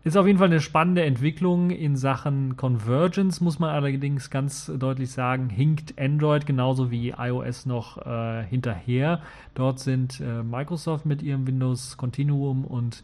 [0.05, 5.11] Ist auf jeden Fall eine spannende Entwicklung in Sachen Convergence, muss man allerdings ganz deutlich
[5.11, 9.21] sagen, hinkt Android genauso wie iOS noch äh, hinterher.
[9.55, 13.01] Dort sind äh, Microsoft mit ihrem Windows Continuum und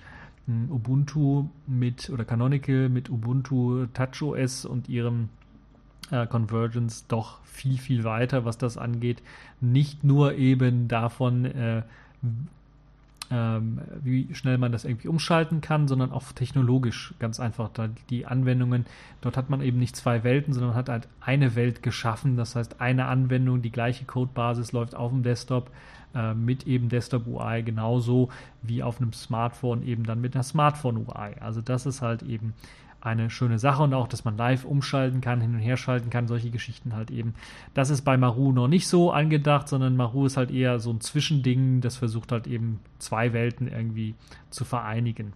[0.49, 5.29] äh, Ubuntu mit oder Canonical mit Ubuntu TouchOS und ihrem
[6.12, 9.23] äh, Convergence doch viel, viel weiter, was das angeht.
[9.62, 11.83] Nicht nur eben davon, äh,
[13.31, 17.69] ähm, wie schnell man das irgendwie umschalten kann, sondern auch technologisch ganz einfach.
[17.69, 18.85] Da die Anwendungen,
[19.21, 22.37] dort hat man eben nicht zwei Welten, sondern hat halt eine Welt geschaffen.
[22.37, 25.69] Das heißt, eine Anwendung, die gleiche Codebasis läuft auf dem Desktop
[26.15, 28.29] äh, mit eben Desktop UI genauso
[28.63, 31.35] wie auf einem Smartphone eben dann mit einer Smartphone UI.
[31.39, 32.53] Also das ist halt eben
[33.01, 36.27] eine schöne Sache und auch, dass man live umschalten kann, hin und her schalten kann,
[36.27, 37.33] solche Geschichten halt eben.
[37.73, 41.01] Das ist bei Maru noch nicht so angedacht, sondern Maru ist halt eher so ein
[41.01, 44.15] Zwischending, das versucht halt eben zwei Welten irgendwie
[44.49, 45.33] zu vereinigen.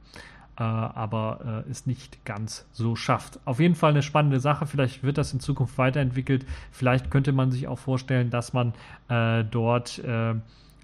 [0.56, 3.40] Äh, aber äh, es nicht ganz so schafft.
[3.46, 4.68] Auf jeden Fall eine spannende Sache.
[4.68, 6.46] Vielleicht wird das in Zukunft weiterentwickelt.
[6.72, 8.74] Vielleicht könnte man sich auch vorstellen, dass man
[9.10, 10.02] äh, dort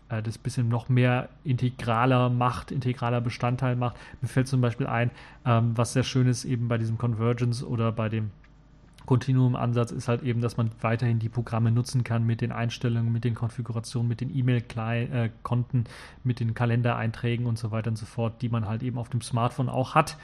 [0.10, 3.98] äh, äh, das bisschen noch mehr integraler macht, integraler Bestandteil macht.
[4.22, 5.12] Mir fällt zum Beispiel ein,
[5.46, 8.32] ähm, was sehr schön ist eben bei diesem Convergence oder bei dem
[9.06, 13.24] Continuum-Ansatz ist halt eben, dass man weiterhin die Programme nutzen kann mit den Einstellungen, mit
[13.24, 15.86] den Konfigurationen, mit den E-Mail-Konten,
[16.24, 19.22] mit den Kalendereinträgen und so weiter und so fort, die man halt eben auf dem
[19.22, 20.18] Smartphone auch hat.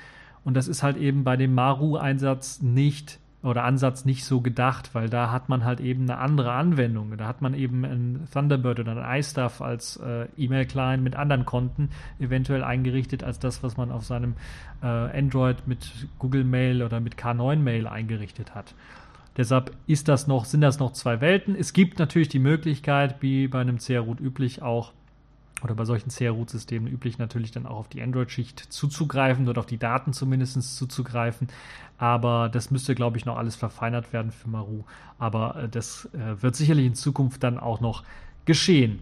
[0.43, 5.09] Und das ist halt eben bei dem Maru-Einsatz nicht oder Ansatz nicht so gedacht, weil
[5.09, 7.15] da hat man halt eben eine andere Anwendung.
[7.17, 11.89] Da hat man eben ein Thunderbird oder ein iStuff als äh, E-Mail-Client mit anderen Konten
[12.19, 14.33] eventuell eingerichtet als das, was man auf seinem
[14.81, 18.73] äh, Android mit Google Mail oder mit K9 Mail eingerichtet hat.
[19.37, 21.55] Deshalb ist das noch, sind das noch zwei Welten.
[21.55, 24.91] Es gibt natürlich die Möglichkeit, wie bei einem CR-Root üblich, auch
[25.63, 29.77] oder bei solchen CR-Root-Systemen üblich natürlich dann auch auf die Android-Schicht zuzugreifen, dort auf die
[29.77, 31.47] Daten zumindest zuzugreifen.
[31.97, 34.83] Aber das müsste, glaube ich, noch alles verfeinert werden für Maru.
[35.17, 38.03] Aber äh, das äh, wird sicherlich in Zukunft dann auch noch
[38.45, 38.99] geschehen.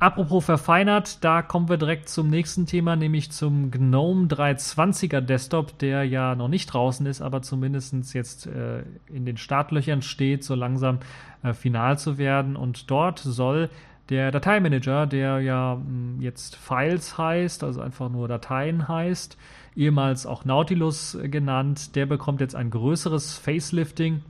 [0.00, 6.04] Apropos verfeinert, da kommen wir direkt zum nächsten Thema, nämlich zum GNOME 320er Desktop, der
[6.04, 11.00] ja noch nicht draußen ist, aber zumindest jetzt äh, in den Startlöchern steht, so langsam
[11.42, 12.56] äh, final zu werden.
[12.56, 13.68] Und dort soll
[14.10, 19.38] der Dateimanager, der ja mh, hm, jetzt Files heißt, also einfach nur Dateien heißt,
[19.76, 24.22] ehemals auch Nautilus genannt, der bekommt jetzt ein größeres Facelifting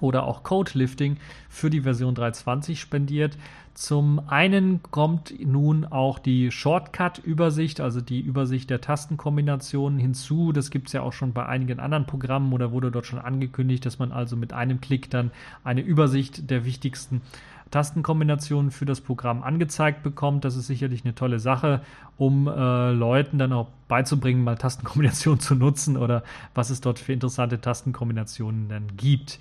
[0.00, 3.36] oder auch Codelifting für die Version 3.20 spendiert.
[3.74, 10.52] Zum einen kommt nun auch die Shortcut-Übersicht, also die Übersicht der Tastenkombinationen hinzu.
[10.52, 13.84] Das gibt es ja auch schon bei einigen anderen Programmen oder wurde dort schon angekündigt,
[13.84, 15.32] dass man also mit einem Klick dann
[15.64, 17.20] eine Übersicht der wichtigsten
[17.74, 20.44] Tastenkombinationen für das Programm angezeigt bekommt.
[20.44, 21.80] Das ist sicherlich eine tolle Sache,
[22.16, 26.22] um äh, Leuten dann auch beizubringen, mal Tastenkombinationen zu nutzen oder
[26.54, 29.40] was es dort für interessante Tastenkombinationen dann gibt.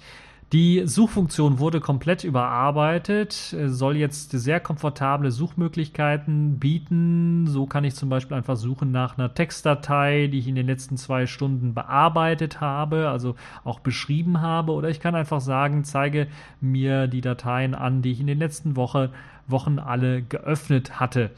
[0.53, 7.47] Die Suchfunktion wurde komplett überarbeitet, soll jetzt sehr komfortable Suchmöglichkeiten bieten.
[7.47, 10.95] So kann ich zum Beispiel einfach suchen nach einer Textdatei, die ich in den letzten
[10.95, 14.73] zwei Stunden bearbeitet habe, also auch beschrieben habe.
[14.73, 16.27] Oder ich kann einfach sagen, zeige
[16.61, 19.09] mir die Dateien an, die ich in den letzten Woche,
[19.47, 21.31] Wochen alle geöffnet hatte.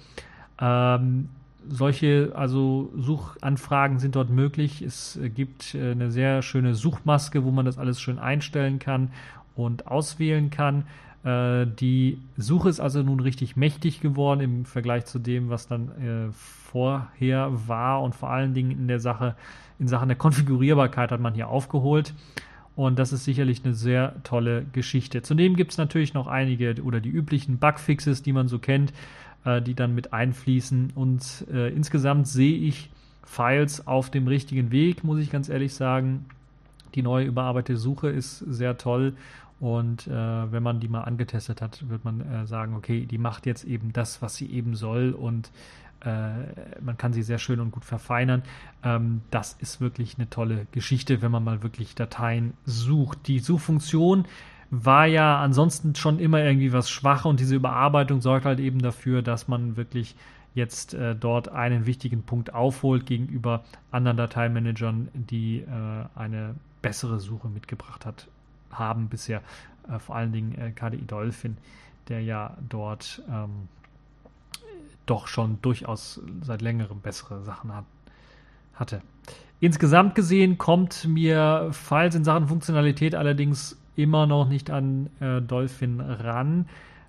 [0.59, 1.29] Ähm,
[1.69, 4.81] solche also Suchanfragen sind dort möglich.
[4.81, 9.11] Es gibt äh, eine sehr schöne Suchmaske, wo man das alles schön einstellen kann
[9.55, 10.85] und auswählen kann.
[11.23, 15.89] Äh, die Suche ist also nun richtig mächtig geworden im Vergleich zu dem, was dann
[16.01, 19.35] äh, vorher war und vor allen Dingen in der Sache,
[19.79, 22.13] in Sachen der Konfigurierbarkeit hat man hier aufgeholt.
[22.75, 25.21] Und das ist sicherlich eine sehr tolle Geschichte.
[25.21, 28.91] Zudem gibt es natürlich noch einige oder die üblichen Bugfixes, die man so kennt
[29.45, 30.91] äh, die dann mit einfließen.
[30.95, 32.89] Und äh, insgesamt sehe ich
[33.23, 36.25] Files auf dem richtigen Weg, muss ich ganz ehrlich sagen.
[36.93, 39.13] Die neue überarbeitete Suche ist sehr toll.
[39.59, 43.45] Und äh, wenn man die mal angetestet hat, wird man äh, sagen, okay, die macht
[43.45, 45.49] jetzt eben das, was sie eben soll und
[46.01, 48.43] äh, man kann sie sehr schön und gut verfeinern.
[48.83, 53.27] Ähm, das ist wirklich eine tolle Geschichte, wenn man mal wirklich Dateien sucht.
[53.27, 54.25] Die Suchfunktion
[54.71, 59.21] war ja ansonsten schon immer irgendwie was schwach und diese Überarbeitung sorgt halt eben dafür,
[59.21, 60.15] dass man wirklich
[60.53, 65.67] jetzt äh, dort einen wichtigen Punkt aufholt gegenüber anderen Dateimanagern, die äh,
[66.15, 68.27] eine bessere Suche mitgebracht hat,
[68.71, 69.41] haben bisher
[69.89, 71.57] äh, vor allen Dingen äh, KDE Dolphin,
[72.07, 73.67] der ja dort ähm,
[75.05, 77.85] doch schon durchaus seit längerem bessere Sachen hat,
[78.73, 79.01] hatte.
[79.59, 85.99] Insgesamt gesehen kommt mir Files in Sachen Funktionalität allerdings immer noch nicht an äh, Dolphin
[85.99, 86.67] ran.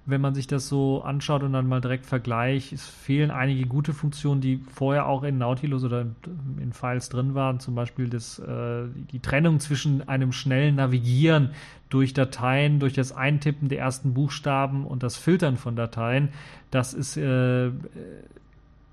[0.08, 3.92] Wenn man sich das so anschaut und dann mal direkt vergleicht, es fehlen einige gute
[3.92, 6.06] Funktionen, die vorher auch in Nautilus oder
[6.60, 7.58] in Files drin waren.
[7.58, 11.50] Zum Beispiel das, äh, die Trennung zwischen einem schnellen Navigieren
[11.88, 16.28] durch Dateien, durch das Eintippen der ersten Buchstaben und das Filtern von Dateien.
[16.70, 17.70] Das ist äh,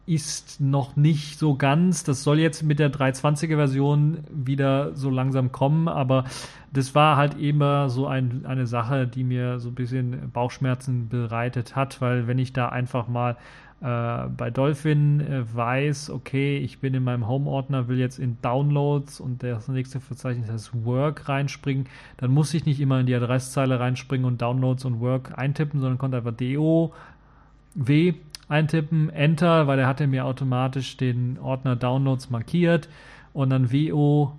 [0.05, 2.03] ist noch nicht so ganz.
[2.03, 6.25] Das soll jetzt mit der 320er Version wieder so langsam kommen, aber
[6.73, 11.75] das war halt immer so ein, eine Sache, die mir so ein bisschen Bauchschmerzen bereitet
[11.75, 13.37] hat, weil wenn ich da einfach mal
[13.83, 19.21] äh, bei Dolphin äh, weiß, okay, ich bin in meinem Home-Ordner, will jetzt in Downloads
[19.21, 21.87] und das nächste Verzeichnis heißt Work reinspringen,
[22.17, 25.97] dann muss ich nicht immer in die Adresszeile reinspringen und Downloads und Work eintippen, sondern
[25.97, 26.93] konnte einfach DO
[27.75, 28.13] W
[28.53, 32.87] eintippen, Enter, weil er hatte mir automatisch den Ordner Downloads markiert
[33.33, 34.33] und dann WO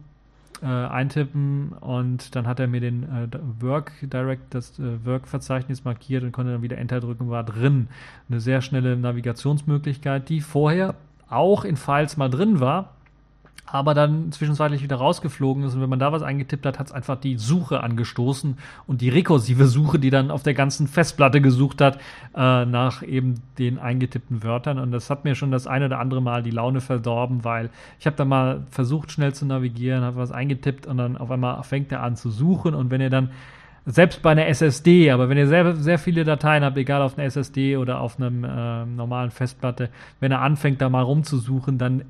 [0.62, 3.28] äh, eintippen und dann hat er mir den äh,
[3.60, 7.88] Work Direct, das äh, Work-Verzeichnis markiert und konnte dann wieder Enter drücken, war drin.
[8.30, 10.94] Eine sehr schnelle Navigationsmöglichkeit, die vorher
[11.28, 12.94] auch in Files mal drin war,
[13.74, 15.74] aber dann zwischenzeitlich wieder rausgeflogen ist.
[15.74, 18.56] Und wenn man da was eingetippt hat, hat es einfach die Suche angestoßen
[18.86, 21.96] und die rekursive Suche, die dann auf der ganzen Festplatte gesucht hat,
[22.36, 24.78] äh, nach eben den eingetippten Wörtern.
[24.78, 28.06] Und das hat mir schon das eine oder andere Mal die Laune verdorben, weil ich
[28.06, 31.90] habe da mal versucht, schnell zu navigieren, habe was eingetippt und dann auf einmal fängt
[31.90, 32.76] er an zu suchen.
[32.76, 33.30] Und wenn ihr dann
[33.86, 37.26] selbst bei einer SSD, aber wenn ihr sehr, sehr viele Dateien habt, egal auf einer
[37.26, 39.88] SSD oder auf einem äh, normalen Festplatte,
[40.20, 42.02] wenn er anfängt, da mal rumzusuchen, dann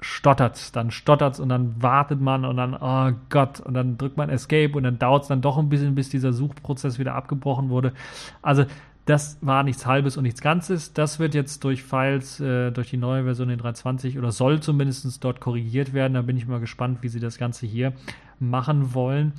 [0.00, 4.30] stottert dann stottert und dann wartet man und dann, oh Gott, und dann drückt man
[4.30, 7.92] Escape und dann dauert es dann doch ein bisschen, bis dieser Suchprozess wieder abgebrochen wurde.
[8.42, 8.64] Also
[9.06, 10.92] das war nichts Halbes und nichts Ganzes.
[10.92, 15.22] Das wird jetzt durch Files, äh, durch die neue Version in 3.20 oder soll zumindest
[15.24, 16.14] dort korrigiert werden.
[16.14, 17.92] Da bin ich mal gespannt, wie sie das Ganze hier
[18.38, 19.32] machen wollen.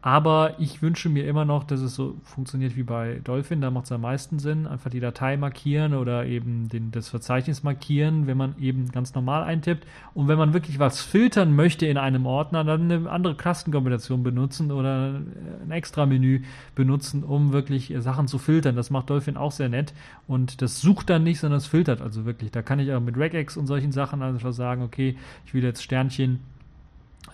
[0.00, 3.60] Aber ich wünsche mir immer noch, dass es so funktioniert wie bei Dolphin.
[3.60, 4.68] Da macht es am meisten Sinn.
[4.68, 9.42] Einfach die Datei markieren oder eben den, das Verzeichnis markieren, wenn man eben ganz normal
[9.42, 9.88] eintippt.
[10.14, 14.70] Und wenn man wirklich was filtern möchte in einem Ordner, dann eine andere Klastenkombination benutzen
[14.70, 15.20] oder
[15.64, 16.42] ein extra Menü
[16.76, 18.76] benutzen, um wirklich Sachen zu filtern.
[18.76, 19.94] Das macht Dolphin auch sehr nett.
[20.28, 22.52] Und das sucht dann nicht, sondern es filtert also wirklich.
[22.52, 25.82] Da kann ich auch mit Regex und solchen Sachen einfach sagen, okay, ich will jetzt
[25.82, 26.38] Sternchen,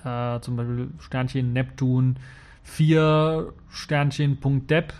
[0.02, 2.16] äh, zum Beispiel Sternchen Neptun,
[2.64, 4.92] vier Sternchen.deb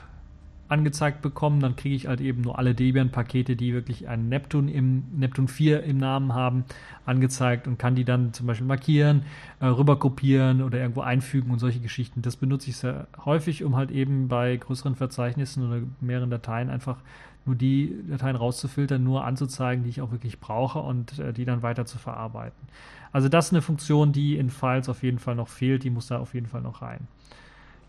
[0.69, 5.05] angezeigt bekommen, dann kriege ich halt eben nur alle Debian-Pakete, die wirklich einen Neptun im
[5.15, 6.65] Neptun 4 im Namen haben,
[7.05, 9.25] angezeigt und kann die dann zum Beispiel markieren,
[9.61, 12.23] äh, rüber kopieren oder irgendwo einfügen und solche Geschichten.
[12.23, 16.97] Das benutze ich sehr häufig, um halt eben bei größeren Verzeichnissen oder mehreren Dateien einfach
[17.45, 21.63] nur die Dateien rauszufiltern, nur anzuzeigen, die ich auch wirklich brauche und äh, die dann
[21.63, 22.69] weiter zu verarbeiten.
[23.13, 26.07] Also das ist eine Funktion, die in Files auf jeden Fall noch fehlt, die muss
[26.07, 27.07] da auf jeden Fall noch rein.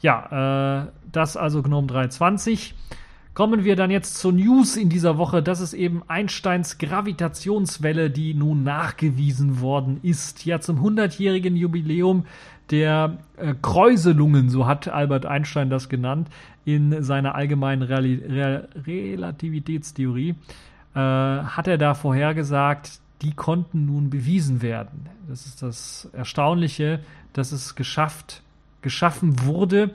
[0.01, 2.75] Ja, äh, das also GNOME 320.
[3.33, 5.43] Kommen wir dann jetzt zur News in dieser Woche.
[5.43, 10.45] Das ist eben Einsteins Gravitationswelle, die nun nachgewiesen worden ist.
[10.45, 12.25] Ja, zum 100-jährigen Jubiläum
[12.71, 16.29] der äh, Kräuselungen, so hat Albert Einstein das genannt,
[16.63, 20.35] in seiner allgemeinen Reali Re Relativitätstheorie,
[20.95, 25.09] äh, hat er da vorhergesagt, die konnten nun bewiesen werden.
[25.27, 27.01] Das ist das Erstaunliche,
[27.33, 28.43] dass es geschafft
[28.85, 29.93] geschaffen wurde.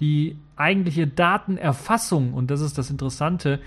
[0.00, 3.60] Die eigentliche Datenerfassung, und das ist das Interessante,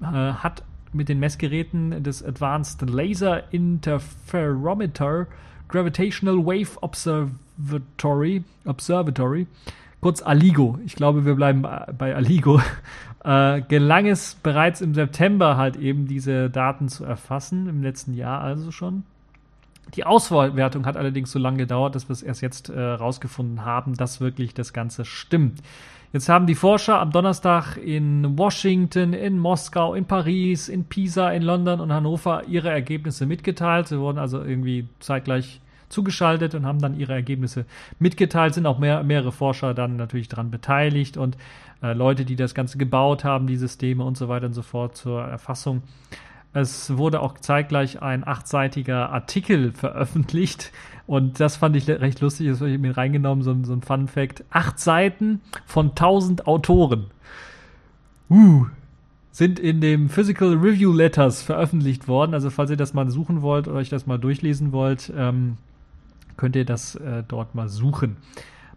[0.00, 5.26] äh, hat mit den Messgeräten des Advanced Laser Interferometer
[5.68, 9.46] Gravitational Wave Observatory, Observatory
[10.00, 12.60] kurz Aligo, ich glaube, wir bleiben bei Aligo,
[13.24, 18.40] äh, gelang es bereits im September halt eben diese Daten zu erfassen, im letzten Jahr
[18.40, 19.04] also schon.
[19.94, 23.94] Die Auswertung hat allerdings so lange gedauert, dass wir es erst jetzt äh, rausgefunden haben,
[23.94, 25.60] dass wirklich das Ganze stimmt.
[26.12, 31.42] Jetzt haben die Forscher am Donnerstag in Washington, in Moskau, in Paris, in Pisa, in
[31.42, 33.86] London und Hannover ihre Ergebnisse mitgeteilt.
[33.86, 37.64] Sie wurden also irgendwie zeitgleich zugeschaltet und haben dann ihre Ergebnisse
[37.98, 38.54] mitgeteilt.
[38.54, 41.36] Sind auch mehr, mehrere Forscher dann natürlich daran beteiligt und
[41.82, 44.96] äh, Leute, die das Ganze gebaut haben, die Systeme und so weiter und so fort
[44.96, 45.82] zur Erfassung
[46.52, 50.72] es wurde auch zeitgleich ein achtseitiger Artikel veröffentlicht
[51.10, 54.06] und das fand ich recht lustig, das habe ich mir reingenommen, so, so ein Fun
[54.06, 54.44] Fact.
[54.50, 57.06] Acht Seiten von tausend Autoren.
[58.30, 58.66] Uh,
[59.32, 62.32] sind in dem Physical Review Letters veröffentlicht worden.
[62.32, 65.56] Also falls ihr das mal suchen wollt oder euch das mal durchlesen wollt, ähm,
[66.36, 68.16] könnt ihr das äh, dort mal suchen.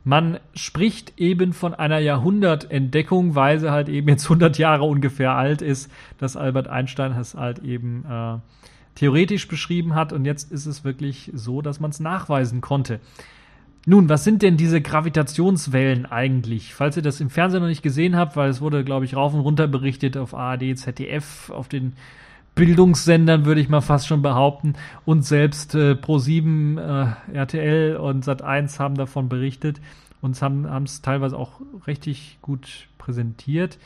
[0.03, 5.61] Man spricht eben von einer Jahrhundertentdeckung, weil sie halt eben jetzt 100 Jahre ungefähr alt
[5.61, 8.37] ist, dass Albert Einstein es halt eben äh,
[8.95, 12.99] theoretisch beschrieben hat und jetzt ist es wirklich so, dass man es nachweisen konnte.
[13.85, 16.73] Nun, was sind denn diese Gravitationswellen eigentlich?
[16.73, 19.33] Falls ihr das im Fernsehen noch nicht gesehen habt, weil es wurde, glaube ich, rauf
[19.33, 21.93] und runter berichtet auf ARD, ZDF, auf den
[22.55, 24.73] Bildungssendern, würde ich mal fast schon behaupten.
[25.05, 29.81] Und selbst äh, Pro7, äh, RTL und Sat1 haben davon berichtet
[30.21, 33.77] und haben es teilweise auch richtig gut präsentiert.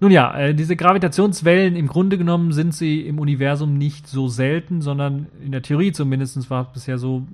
[0.00, 4.80] Nun ja, äh, diese Gravitationswellen, im Grunde genommen sind sie im Universum nicht so selten,
[4.80, 7.26] sondern in der Theorie zumindest war es bisher so,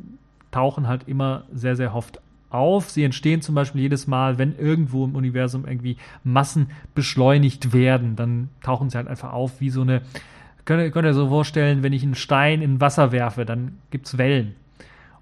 [0.50, 2.90] tauchen halt immer sehr, sehr oft auf.
[2.90, 8.48] Sie entstehen zum Beispiel jedes Mal, wenn irgendwo im Universum irgendwie Massen beschleunigt werden, dann
[8.62, 10.00] tauchen sie halt einfach auf wie so eine
[10.64, 14.06] Könnt ihr, könnt ihr so vorstellen, wenn ich einen Stein in Wasser werfe, dann gibt
[14.06, 14.54] es Wellen.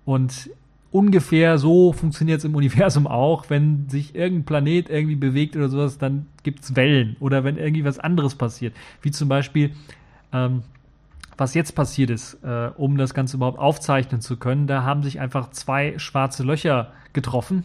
[0.04, 0.50] Und
[0.90, 3.50] ungefähr so funktioniert es im Universum auch.
[3.50, 7.16] Wenn sich irgendein Planet irgendwie bewegt oder sowas, dann gibt es Wellen.
[7.20, 8.74] Oder wenn irgendwie was anderes passiert.
[9.00, 9.72] Wie zum Beispiel
[10.32, 10.62] Ähm,
[11.36, 15.18] was jetzt passiert ist, äh, um das Ganze überhaupt aufzeichnen zu können, da haben sich
[15.20, 17.64] einfach zwei schwarze Löcher getroffen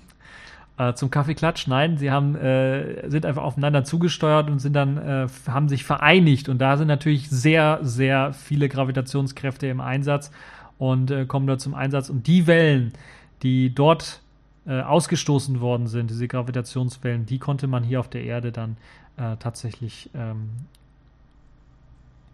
[0.78, 1.68] äh, zum Kaffeeklatsch.
[1.68, 6.50] Nein, sie haben, äh, sind einfach aufeinander zugesteuert und sind dann, äh, haben sich vereinigt.
[6.50, 10.32] Und da sind natürlich sehr, sehr viele Gravitationskräfte im Einsatz
[10.78, 12.10] und äh, kommen dort zum Einsatz.
[12.10, 12.94] Und die Wellen,
[13.44, 14.22] die dort
[14.68, 18.78] äh, ausgestoßen worden sind, diese Gravitationswellen, die konnte man hier auf der Erde dann
[19.18, 20.50] äh, tatsächlich ähm,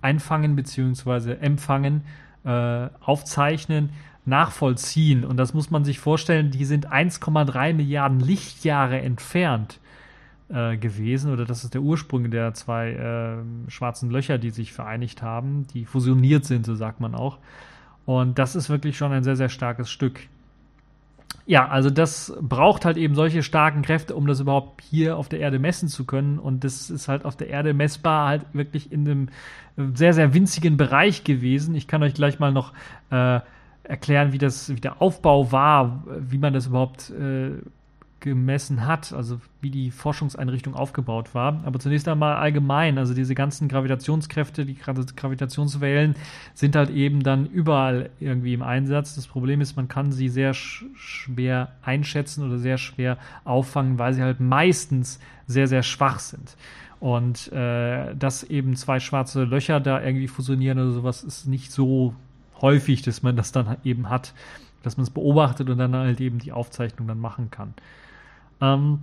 [0.01, 1.35] einfangen bzw.
[1.35, 2.01] empfangen,
[2.43, 3.91] äh, aufzeichnen,
[4.25, 5.25] nachvollziehen.
[5.25, 9.79] Und das muss man sich vorstellen, die sind 1,3 Milliarden Lichtjahre entfernt
[10.49, 11.31] äh, gewesen.
[11.31, 15.85] Oder das ist der Ursprung der zwei äh, schwarzen Löcher, die sich vereinigt haben, die
[15.85, 17.39] fusioniert sind, so sagt man auch.
[18.05, 20.21] Und das ist wirklich schon ein sehr, sehr starkes Stück.
[21.45, 25.41] Ja, also das braucht halt eben solche starken Kräfte, um das überhaupt hier auf der
[25.41, 26.39] Erde messen zu können.
[26.39, 29.29] Und das ist halt auf der Erde messbar halt wirklich in einem
[29.95, 31.75] sehr, sehr winzigen Bereich gewesen.
[31.75, 32.71] Ich kann euch gleich mal noch
[33.09, 33.41] äh,
[33.83, 37.51] erklären, wie das, wie der Aufbau war, wie man das überhaupt äh,
[38.23, 41.61] gemessen hat, also wie die Forschungseinrichtung aufgebaut war.
[41.65, 46.15] Aber zunächst einmal allgemein, also diese ganzen Gravitationskräfte, die Gravitationswellen
[46.53, 49.15] sind halt eben dann überall irgendwie im Einsatz.
[49.15, 54.13] Das Problem ist, man kann sie sehr sch schwer einschätzen oder sehr schwer auffangen, weil
[54.13, 56.55] sie halt meistens sehr, sehr schwach sind.
[57.01, 62.15] Und äh, dass eben zwei schwarze Löcher da irgendwie fusionieren oder sowas ist nicht so
[62.61, 64.33] häufig, dass man das dann eben hat,
[64.83, 67.73] dass man es beobachtet und dann halt eben die Aufzeichnung dann machen kann.
[68.61, 68.99] Ähm,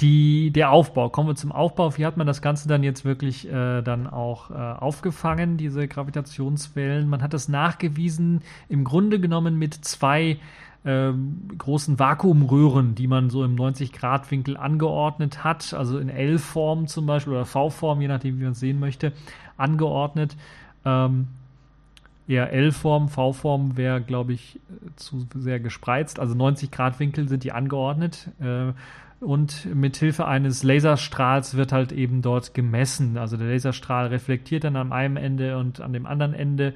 [0.00, 1.96] die, der Aufbau, kommen wir zum Aufbau.
[1.96, 7.08] Wie hat man das Ganze dann jetzt wirklich äh, dann auch äh, aufgefangen, diese Gravitationswellen?
[7.08, 10.38] Man hat das nachgewiesen, im Grunde genommen mit zwei
[10.84, 11.12] äh,
[11.58, 17.44] großen Vakuumröhren, die man so im 90-Grad-Winkel angeordnet hat, also in L-Form zum Beispiel oder
[17.44, 19.12] V-Form, je nachdem, wie man es sehen möchte,
[19.56, 20.36] angeordnet.
[20.84, 21.26] Ähm,
[22.28, 24.60] eher L-Form, V-Form wäre, glaube ich,
[24.96, 26.20] zu sehr gespreizt.
[26.20, 28.28] Also 90 Grad Winkel sind die angeordnet.
[28.40, 28.72] Äh,
[29.20, 33.18] und mit Hilfe eines Laserstrahls wird halt eben dort gemessen.
[33.18, 36.74] Also der Laserstrahl reflektiert dann am einen Ende und an dem anderen Ende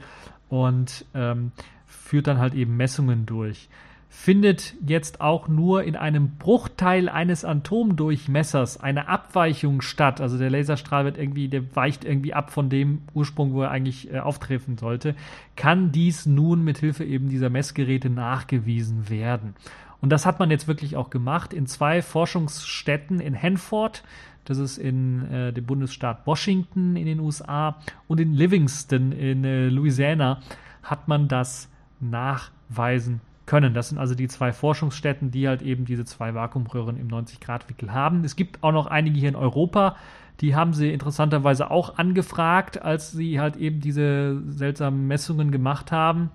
[0.49, 1.53] und ähm,
[1.87, 3.69] führt dann halt eben Messungen durch
[4.15, 10.21] findet jetzt auch nur in einem Bruchteil eines Atomdurchmessers eine Abweichung statt.
[10.21, 14.13] Also der Laserstrahl wird irgendwie, der weicht irgendwie ab von dem Ursprung, wo er eigentlich
[14.13, 15.17] äh, auftreffen sollte,
[15.57, 19.55] kann dies nun mit Hilfe eben dieser Messgeräte nachgewiesen werden.
[20.03, 24.05] Und das hat man jetzt wirklich auch gemacht in zwei Forschungsstätten in Hanford,
[24.45, 29.69] das ist in äh, dem Bundesstaat Washington in den USA und in Livingston in äh,
[29.69, 30.43] Louisiana
[30.83, 33.75] hat man das nachweisen können.
[33.75, 38.25] Das sind also die zwei Forschungsstätten, die halt eben diese zwei Vakuumröhren im 90-Grad-Wickel haben.
[38.25, 39.97] Es gibt auch noch einige hier in Europa,
[40.41, 46.31] die haben sie interessanterweise auch angefragt, als sie halt eben diese seltsamen Messungen gemacht haben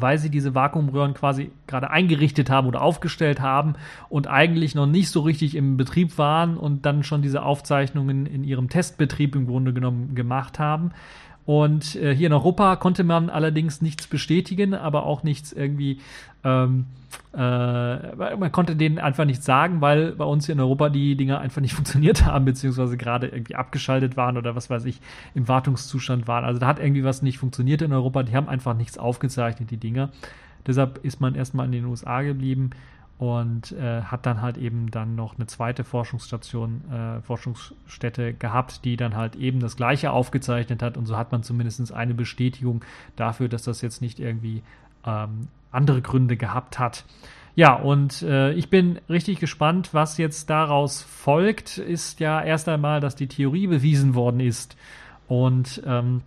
[0.00, 3.74] weil sie diese Vakuumröhren quasi gerade eingerichtet haben oder aufgestellt haben
[4.08, 8.44] und eigentlich noch nicht so richtig im Betrieb waren und dann schon diese Aufzeichnungen in
[8.44, 10.92] ihrem Testbetrieb im Grunde genommen gemacht haben.
[11.48, 15.98] Und äh, hier in Europa konnte man allerdings nichts bestätigen, aber auch nichts irgendwie,
[16.44, 16.84] ähm,
[17.32, 21.40] äh, man konnte denen einfach nichts sagen, weil bei uns hier in Europa die Dinger
[21.40, 25.00] einfach nicht funktioniert haben, beziehungsweise gerade irgendwie abgeschaltet waren oder was weiß ich,
[25.34, 26.44] im Wartungszustand waren.
[26.44, 29.78] Also da hat irgendwie was nicht funktioniert in Europa, die haben einfach nichts aufgezeichnet, die
[29.78, 30.10] Dinger.
[30.66, 32.72] Deshalb ist man erstmal in den USA geblieben
[33.18, 38.96] und äh, hat dann halt eben dann noch eine zweite Forschungsstation, äh, Forschungsstätte gehabt, die
[38.96, 40.96] dann halt eben das gleiche aufgezeichnet hat.
[40.96, 42.84] Und so hat man zumindest eine Bestätigung
[43.16, 44.62] dafür, dass das jetzt nicht irgendwie
[45.04, 47.04] ähm, andere Gründe gehabt hat.
[47.56, 53.00] Ja, und äh, ich bin richtig gespannt, was jetzt daraus folgt, ist ja erst einmal,
[53.00, 54.76] dass die Theorie bewiesen worden ist.
[55.26, 56.22] Und ähm,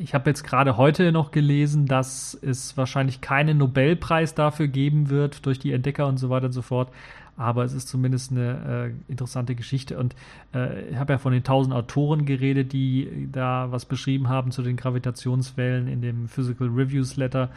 [0.00, 5.44] ich habe jetzt gerade heute noch gelesen, dass es wahrscheinlich keinen Nobelpreis dafür geben wird
[5.44, 6.90] durch die Entdecker und so weiter und so fort.
[7.36, 9.98] Aber es ist zumindest eine äh, interessante Geschichte.
[9.98, 10.14] Und
[10.54, 14.62] äh, ich habe ja von den tausend Autoren geredet, die da was beschrieben haben zu
[14.62, 17.50] den Gravitationswellen in dem Physical Reviews Letter,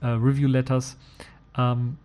[0.00, 0.98] äh, Review Letters.
[1.56, 1.96] Ähm,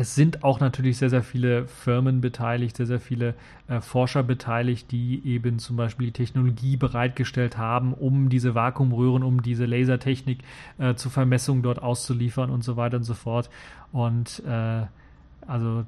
[0.00, 3.34] es sind auch natürlich sehr, sehr viele Firmen beteiligt, sehr, sehr viele
[3.66, 9.42] äh, Forscher beteiligt, die eben zum Beispiel die Technologie bereitgestellt haben, um diese Vakuumröhren, um
[9.42, 10.38] diese Lasertechnik
[10.78, 13.50] äh, zur Vermessung dort auszuliefern und so weiter und so fort.
[13.90, 14.82] Und äh,
[15.48, 15.84] also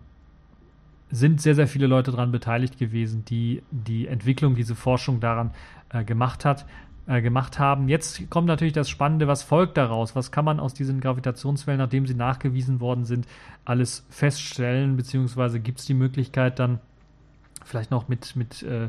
[1.13, 5.53] sind sehr, sehr viele Leute daran beteiligt gewesen, die die Entwicklung, diese Forschung daran
[5.91, 6.67] äh, gemacht hat
[7.11, 7.89] äh, gemacht haben.
[7.89, 10.15] Jetzt kommt natürlich das Spannende, was folgt daraus?
[10.15, 13.27] Was kann man aus diesen Gravitationswellen, nachdem sie nachgewiesen worden sind,
[13.65, 14.97] alles feststellen?
[14.97, 16.79] Beziehungsweise gibt es die Möglichkeit dann
[17.65, 18.89] vielleicht noch mit, mit äh,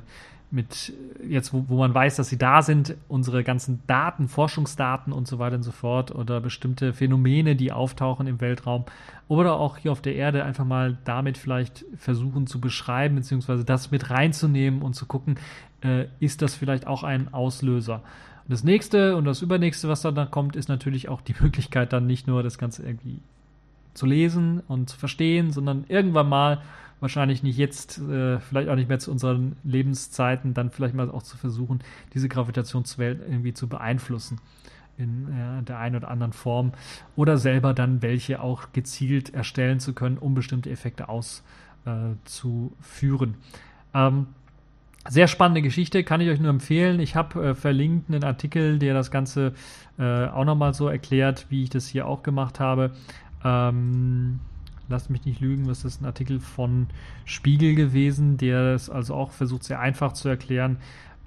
[0.52, 0.94] mit
[1.28, 5.40] jetzt, wo, wo man weiß, dass sie da sind, unsere ganzen Daten, Forschungsdaten und so
[5.40, 8.84] weiter und so fort oder bestimmte Phänomene, die auftauchen im Weltraum
[9.30, 13.92] oder auch hier auf der Erde einfach mal damit vielleicht versuchen zu beschreiben, beziehungsweise das
[13.92, 15.36] mit reinzunehmen und zu gucken,
[15.84, 18.02] äh, ist das vielleicht auch ein Auslöser.
[18.44, 22.08] Und das nächste und das übernächste, was dann kommt, ist natürlich auch die Möglichkeit, dann
[22.08, 23.20] nicht nur das Ganze irgendwie
[23.94, 26.62] zu lesen und zu verstehen, sondern irgendwann mal
[27.02, 31.24] wahrscheinlich nicht jetzt, äh, vielleicht auch nicht mehr zu unseren Lebenszeiten, dann vielleicht mal auch
[31.24, 31.80] zu versuchen,
[32.14, 34.40] diese Gravitationswelt irgendwie zu beeinflussen
[34.98, 36.74] in äh, der einen oder anderen Form
[37.16, 43.36] oder selber dann welche auch gezielt erstellen zu können, um bestimmte Effekte auszuführen.
[43.94, 44.28] Äh, ähm,
[45.10, 47.00] sehr spannende Geschichte, kann ich euch nur empfehlen.
[47.00, 49.54] Ich habe äh, verlinkt einen Artikel, der das Ganze
[49.98, 52.92] äh, auch nochmal so erklärt, wie ich das hier auch gemacht habe.
[53.44, 54.40] Ähm,
[54.90, 56.88] lasst mich nicht lügen, das ist ein Artikel von
[57.26, 60.78] Spiegel gewesen, der es also auch versucht, sehr einfach zu erklären.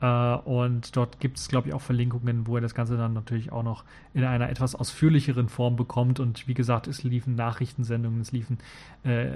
[0.00, 3.52] Äh, und dort gibt es, glaube ich, auch Verlinkungen, wo ihr das Ganze dann natürlich
[3.52, 6.20] auch noch in einer etwas ausführlicheren Form bekommt.
[6.20, 8.58] Und wie gesagt, es liefen Nachrichtensendungen, es liefen
[9.04, 9.28] äh,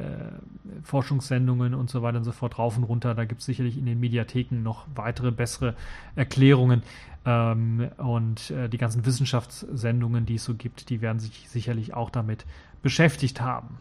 [0.82, 3.14] Forschungssendungen und so weiter und so fort rauf und runter.
[3.14, 5.74] Da gibt es sicherlich in den Mediatheken noch weitere, bessere
[6.16, 6.82] Erklärungen.
[7.24, 12.10] Ähm, und äh, die ganzen Wissenschaftssendungen, die es so gibt, die werden sich sicherlich auch
[12.10, 12.46] damit
[12.82, 13.78] beschäftigt haben.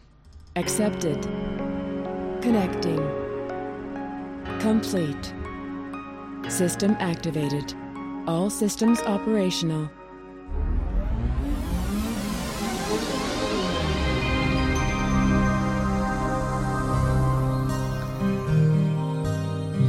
[0.54, 1.28] Accepted.
[2.42, 3.00] Connecting.
[4.60, 5.37] Complete.
[6.46, 7.74] System activated.
[8.26, 9.90] All systems operational.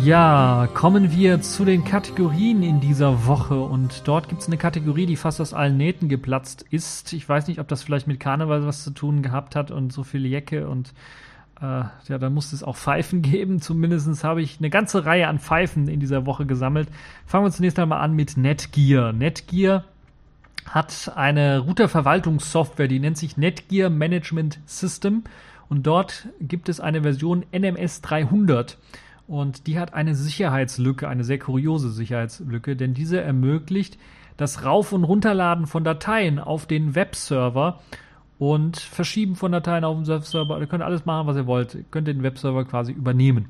[0.04, 3.60] Ja, kommen wir zu den Kategorien in dieser Woche.
[3.60, 7.14] Und dort gibt es eine Kategorie, die fast aus allen Nähten geplatzt ist.
[7.14, 10.04] Ich weiß nicht, ob das vielleicht mit Karneval was zu tun gehabt hat und so
[10.04, 10.94] viel Jacke und
[11.62, 13.62] äh, ja, da muss es auch Pfeifen geben.
[13.62, 16.90] Zumindest habe ich eine ganze Reihe an Pfeifen in dieser Woche gesammelt.
[17.26, 19.14] Fangen wir zunächst einmal an mit Netgear.
[19.14, 19.84] Netgear
[20.66, 25.24] hat eine Routerverwaltungssoftware, die nennt sich Netgear Management System.
[25.68, 28.78] Und dort gibt es eine Version NMS 300.
[29.28, 34.00] Und die hat eine Sicherheitslücke, eine sehr kuriose Sicherheitslücke, denn diese ermöglicht
[34.38, 37.80] das Rauf- und Runterladen von Dateien auf den Webserver
[38.40, 40.60] und Verschieben von Dateien auf dem Webserver.
[40.60, 41.76] Ihr könnt alles machen, was ihr wollt.
[41.76, 43.50] Ihr könnt den Webserver quasi übernehmen.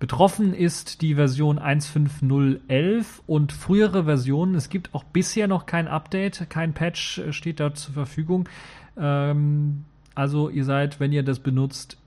[0.00, 4.54] Betroffen ist die Version 1.5.0.11 und frühere Versionen.
[4.54, 8.48] Es gibt auch bisher noch kein Update, kein Patch steht da zur Verfügung.
[8.96, 9.84] Ähm,
[10.14, 11.98] also ihr seid, wenn ihr das benutzt,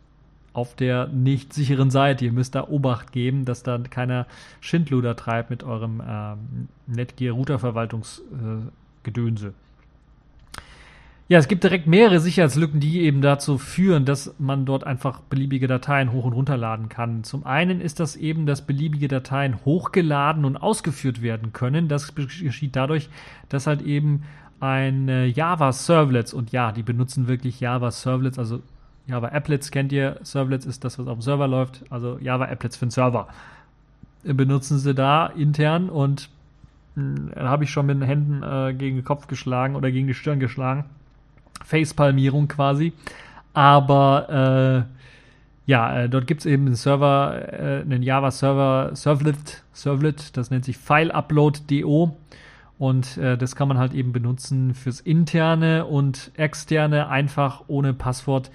[0.53, 2.25] auf der nicht sicheren Seite.
[2.25, 4.25] Ihr müsst da Obacht geben, dass da keiner
[4.59, 9.47] Schindluder treibt mit eurem ähm, Netgear-Routerverwaltungsgedönse.
[9.47, 9.51] Äh,
[11.29, 15.67] ja, es gibt direkt mehrere Sicherheitslücken, die eben dazu führen, dass man dort einfach beliebige
[15.67, 17.23] Dateien hoch und runterladen kann.
[17.23, 21.87] Zum einen ist das eben, dass beliebige Dateien hochgeladen und ausgeführt werden können.
[21.87, 23.09] Das geschieht dadurch,
[23.49, 24.23] dass halt eben
[24.59, 28.61] ein Java Servlets und ja, die benutzen wirklich Java Servlets, also
[29.07, 30.19] Java Applets kennt ihr.
[30.23, 31.83] Servlets ist das, was auf dem Server läuft.
[31.89, 33.27] Also Java Applets für den Server.
[34.23, 36.29] Benutzen sie da intern und
[36.95, 40.13] hm, habe ich schon mit den Händen äh, gegen den Kopf geschlagen oder gegen die
[40.13, 40.85] Stirn geschlagen.
[41.63, 42.93] Facepalmierung quasi.
[43.53, 44.93] Aber äh,
[45.65, 50.51] ja, äh, dort gibt es eben einen Server, äh, einen Java Server Servlet, Servlet, das
[50.51, 52.17] nennt sich File Upload DO.
[52.79, 58.51] Und äh, das kann man halt eben benutzen fürs interne und externe, einfach ohne Passwort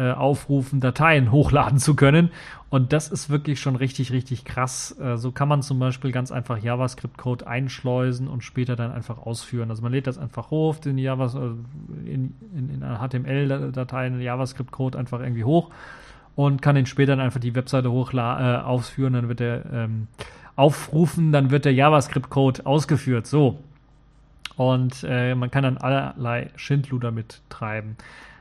[0.00, 2.30] äh, aufrufen, Dateien hochladen zu können.
[2.70, 4.96] Und das ist wirklich schon richtig, richtig krass.
[4.98, 9.68] Äh, so kann man zum Beispiel ganz einfach JavaScript-Code einschleusen und später dann einfach ausführen.
[9.68, 15.20] Also man lädt das einfach hoch, den Java, äh, in, in, in HTML-Dateien, JavaScript-Code einfach
[15.20, 15.70] irgendwie hoch
[16.34, 19.12] und kann den später dann einfach die Webseite hoch äh, ausführen.
[19.12, 20.06] Dann wird er ähm,
[20.56, 23.26] aufrufen, dann wird der JavaScript-Code ausgeführt.
[23.26, 23.58] So.
[24.56, 27.96] Und äh, man kann dann allerlei Schindluder mittreiben.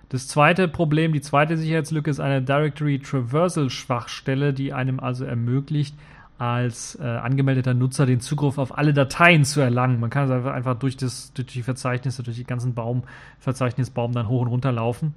[0.10, 5.96] Das zweite Problem, die zweite Sicherheitslücke ist eine Directory Traversal Schwachstelle, die einem also ermöglicht,
[6.40, 10.00] als äh, angemeldeter Nutzer den Zugriff auf alle Dateien zu erlangen.
[10.00, 13.04] Man kann also einfach, durch, das, durch die Verzeichnisse, durch den ganzen Baum,
[13.40, 15.14] Verzeichnisbaum dann hoch und runter laufen.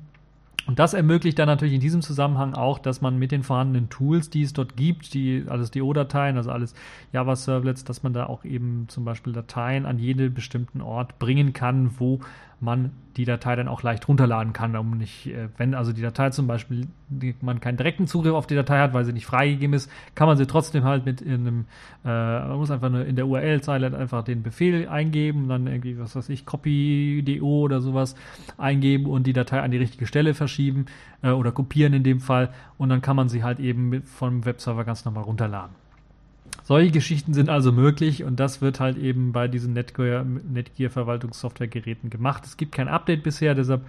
[0.66, 4.30] Und das ermöglicht dann natürlich in diesem Zusammenhang auch, dass man mit den vorhandenen Tools,
[4.30, 6.74] die es dort gibt, die alles DO-Dateien, also alles
[7.12, 11.98] Java-Servlets, dass man da auch eben zum Beispiel Dateien an jeden bestimmten Ort bringen kann,
[11.98, 12.20] wo
[12.62, 14.76] man die Datei dann auch leicht runterladen kann.
[14.76, 16.86] Um nicht, äh, wenn also die Datei zum Beispiel,
[17.40, 20.36] man keinen direkten Zugriff auf die Datei hat, weil sie nicht freigegeben ist, kann man
[20.36, 21.64] sie trotzdem halt mit in einem,
[22.04, 26.16] äh, man muss einfach nur in der URL-Zeile einfach den Befehl eingeben, dann irgendwie, was
[26.16, 28.14] weiß ich, copy.do oder sowas
[28.56, 30.86] eingeben und die Datei an die richtige Stelle verschieben
[31.22, 34.44] äh, oder kopieren in dem Fall und dann kann man sie halt eben mit, vom
[34.44, 35.81] Webserver ganz normal runterladen.
[36.64, 42.08] Solche Geschichten sind also möglich und das wird halt eben bei diesen Netgear, Netgear Verwaltungssoftwaregeräten
[42.08, 42.44] gemacht.
[42.44, 43.84] Es gibt kein Update bisher, deshalb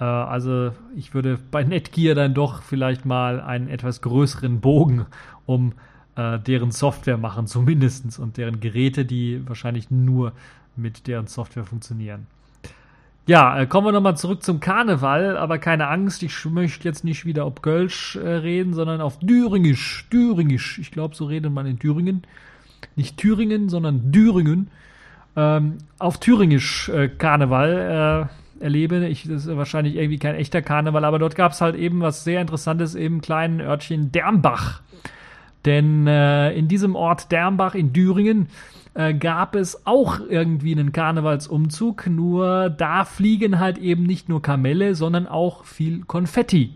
[0.00, 5.06] äh, also ich würde bei Netgear dann doch vielleicht mal einen etwas größeren Bogen
[5.46, 5.74] um
[6.16, 10.32] äh, deren Software machen, zumindest und deren Geräte, die wahrscheinlich nur
[10.76, 12.26] mit deren Software funktionieren.
[13.28, 17.26] Ja, äh, kommen wir nochmal zurück zum Karneval, aber keine Angst, ich möchte jetzt nicht
[17.26, 20.08] wieder auf Gölsch äh, reden, sondern auf Düringisch.
[20.10, 20.78] Düringisch.
[20.78, 22.22] Ich glaube, so redet man in Thüringen.
[22.96, 24.70] Nicht Thüringen, sondern Düringen.
[25.36, 29.06] Ähm, auf Thüringisch äh, Karneval äh, erlebe.
[29.08, 32.24] Ich, das ist wahrscheinlich irgendwie kein echter Karneval, aber dort gab es halt eben was
[32.24, 34.80] sehr Interessantes im kleinen Örtchen Dermbach.
[35.66, 38.48] Denn äh, in diesem Ort Dermbach in Düringen
[38.98, 44.96] äh, gab es auch irgendwie einen Karnevalsumzug, nur da fliegen halt eben nicht nur Kamelle,
[44.96, 46.72] sondern auch viel Konfetti.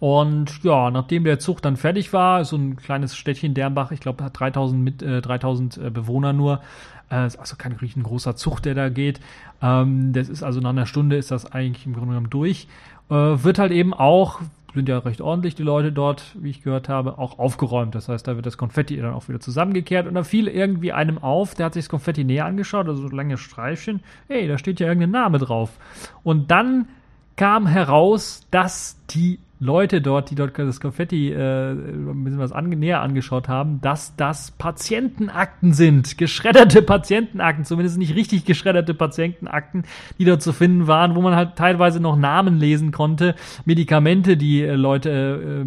[0.00, 4.22] Und ja, nachdem der Zug dann fertig war, so ein kleines Städtchen Dermbach, ich glaube,
[4.22, 6.60] hat 3000, mit, äh, 3000 äh, Bewohner nur,
[7.08, 9.20] äh, also kein richtig großer Zug, der da geht.
[9.62, 12.68] Ähm, das ist also nach einer Stunde ist das eigentlich im Grunde genommen durch.
[13.08, 14.40] Äh, wird halt eben auch
[14.74, 17.94] sind ja recht ordentlich die Leute dort, wie ich gehört habe, auch aufgeräumt.
[17.94, 21.18] Das heißt, da wird das Konfetti dann auch wieder zusammengekehrt und da fiel irgendwie einem
[21.18, 24.80] auf, der hat sich das Konfetti näher angeschaut, also so lange Streifchen, hey, da steht
[24.80, 25.78] ja irgendein Name drauf.
[26.22, 26.88] Und dann
[27.36, 32.76] kam heraus, dass die Leute dort, die dort das Konfetti äh, ein bisschen was ange
[32.76, 36.16] näher angeschaut haben, dass das Patientenakten sind.
[36.16, 39.84] Geschredderte Patientenakten, zumindest nicht richtig geschredderte Patientenakten,
[40.18, 43.34] die dort zu finden waren, wo man halt teilweise noch Namen lesen konnte,
[43.66, 45.66] Medikamente, die äh, Leute äh,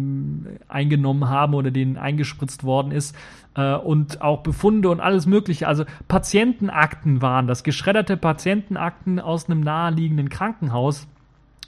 [0.66, 3.16] eingenommen haben oder denen eingespritzt worden ist
[3.54, 5.68] äh, und auch Befunde und alles Mögliche.
[5.68, 11.06] Also Patientenakten waren das, geschredderte Patientenakten aus einem naheliegenden Krankenhaus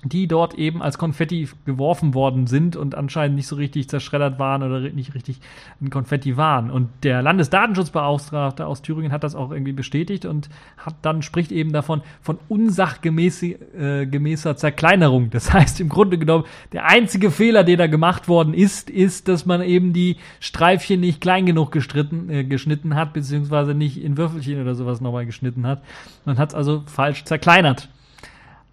[0.04, 4.62] die dort eben als Konfetti geworfen worden sind und anscheinend nicht so richtig zerschreddert waren
[4.62, 5.40] oder nicht richtig
[5.80, 6.70] ein Konfetti waren.
[6.70, 11.72] Und der Landesdatenschutzbeauftragte aus Thüringen hat das auch irgendwie bestätigt und hat dann spricht eben
[11.72, 15.30] davon von unsachgemäßer äh, Zerkleinerung.
[15.30, 19.46] Das heißt im Grunde genommen, der einzige Fehler, der da gemacht worden ist, ist, dass
[19.46, 24.60] man eben die Streifchen nicht klein genug gestritten, äh, geschnitten hat, beziehungsweise nicht in Würfelchen
[24.60, 25.82] oder sowas nochmal geschnitten hat.
[26.24, 27.88] Man hat es also falsch zerkleinert.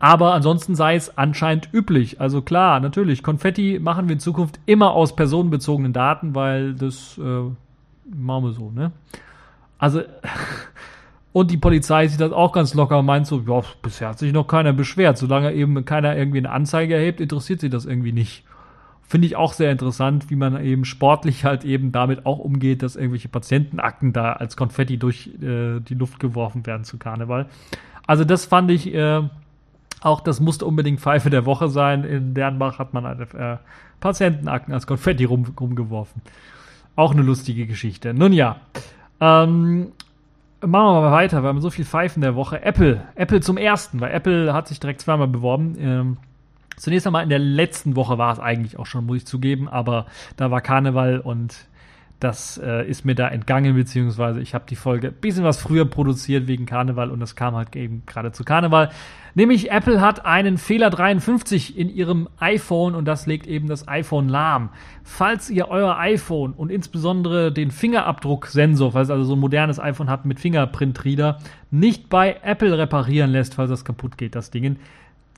[0.03, 2.19] Aber ansonsten sei es anscheinend üblich.
[2.19, 7.21] Also klar, natürlich, Konfetti machen wir in Zukunft immer aus personenbezogenen Daten, weil das äh,
[8.13, 8.91] machen wir so, ne?
[9.77, 10.01] Also,
[11.31, 14.33] und die Polizei sieht das auch ganz locker und meint so, ja, bisher hat sich
[14.33, 15.17] noch keiner beschwert.
[15.17, 18.43] Solange eben keiner irgendwie eine Anzeige erhebt, interessiert sie das irgendwie nicht.
[19.03, 22.97] Finde ich auch sehr interessant, wie man eben sportlich halt eben damit auch umgeht, dass
[22.97, 27.47] irgendwelche Patientenakten da als Konfetti durch äh, die Luft geworfen werden zu Karneval.
[28.05, 29.21] Also das fand ich äh,
[30.03, 32.03] auch das musste unbedingt Pfeife der Woche sein.
[32.03, 33.57] In Dernbach hat man eine, äh,
[33.99, 36.21] Patientenakten als Konfetti rum, rumgeworfen.
[36.95, 38.13] Auch eine lustige Geschichte.
[38.13, 38.57] Nun ja,
[39.21, 39.93] ähm,
[40.59, 41.41] machen wir mal weiter.
[41.41, 42.61] Wir haben so viel Pfeifen der Woche.
[42.61, 45.75] Apple, Apple zum ersten, weil Apple hat sich direkt zweimal beworben.
[45.79, 46.17] Ähm,
[46.75, 50.05] zunächst einmal in der letzten Woche war es eigentlich auch schon, muss ich zugeben, aber
[50.35, 51.67] da war Karneval und
[52.19, 55.85] das äh, ist mir da entgangen, beziehungsweise ich habe die Folge ein bisschen was früher
[55.85, 58.91] produziert wegen Karneval und das kam halt eben gerade zu Karneval.
[59.35, 64.29] Nämlich Apple hat einen Fehler 53 in ihrem iPhone und das legt eben das iPhone
[64.29, 64.69] lahm.
[65.03, 70.09] Falls ihr euer iPhone und insbesondere den Fingerabdrucksensor, falls ihr also so ein modernes iPhone
[70.09, 71.39] habt mit Fingerprint-Reader,
[71.71, 74.77] nicht bei Apple reparieren lässt, falls das kaputt geht, das Ding,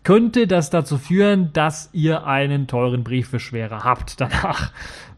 [0.06, 4.72] könnte das dazu führen, dass ihr einen teuren Briefbeschwerer habt danach.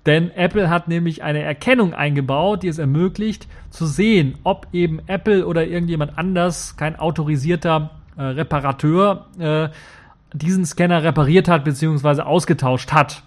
[0.07, 5.45] Denn Apple hat nämlich eine Erkennung eingebaut, die es ermöglicht zu sehen, ob eben Apple
[5.45, 9.67] oder irgendjemand anders, kein autorisierter äh, Reparateur, äh,
[10.33, 12.21] diesen Scanner repariert hat bzw.
[12.21, 13.23] ausgetauscht hat.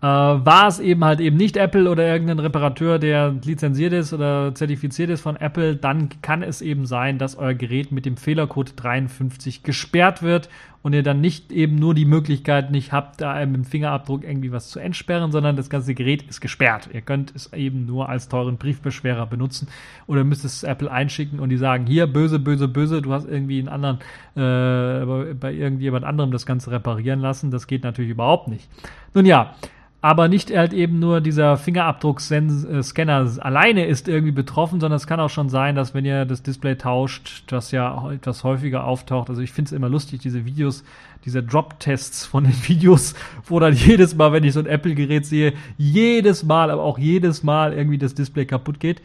[0.00, 4.54] Äh, war es eben halt eben nicht Apple oder irgendein Reparateur, der lizenziert ist oder
[4.54, 8.72] zertifiziert ist von Apple, dann kann es eben sein, dass euer Gerät mit dem Fehlercode
[8.76, 10.48] 53 gesperrt wird
[10.86, 14.52] und ihr dann nicht eben nur die Möglichkeit nicht habt, da mit dem Fingerabdruck irgendwie
[14.52, 16.88] was zu entsperren, sondern das ganze Gerät ist gesperrt.
[16.92, 19.66] Ihr könnt es eben nur als teuren Briefbeschwerer benutzen
[20.06, 23.58] oder müsst es Apple einschicken und die sagen, hier, böse, böse, böse, du hast irgendwie
[23.58, 23.98] einen anderen,
[24.36, 27.50] äh, bei irgendjemand anderem das Ganze reparieren lassen.
[27.50, 28.68] Das geht natürlich überhaupt nicht.
[29.12, 29.56] Nun ja,
[30.02, 35.30] aber nicht halt eben nur dieser Fingerabdruckscanner alleine ist irgendwie betroffen, sondern es kann auch
[35.30, 39.30] schon sein, dass wenn ihr das Display tauscht, das ja etwas häufiger auftaucht.
[39.30, 40.84] Also ich finde es immer lustig, diese Videos,
[41.24, 43.14] diese Drop-Tests von den Videos,
[43.46, 47.42] wo dann jedes Mal, wenn ich so ein Apple-Gerät sehe, jedes Mal, aber auch jedes
[47.42, 49.00] Mal irgendwie das Display kaputt geht.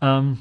[0.00, 0.38] Ähm,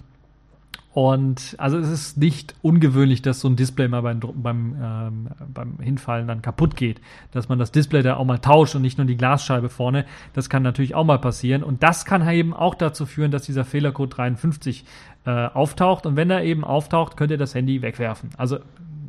[0.97, 5.77] Und also es ist nicht ungewöhnlich, dass so ein Display mal beim, beim, ähm, beim
[5.79, 7.01] Hinfallen dann kaputt geht.
[7.29, 10.05] Dass man das Display da auch mal tauscht und nicht nur die Glasscheibe vorne.
[10.33, 11.61] Das kann natürlich auch mal passieren.
[11.61, 14.85] Und das kann eben auch dazu führen, dass dieser Fehlercode 53
[15.27, 16.07] äh, auftaucht.
[16.07, 18.31] Und wenn er eben auftaucht, könnt ihr das Handy wegwerfen.
[18.35, 18.57] Also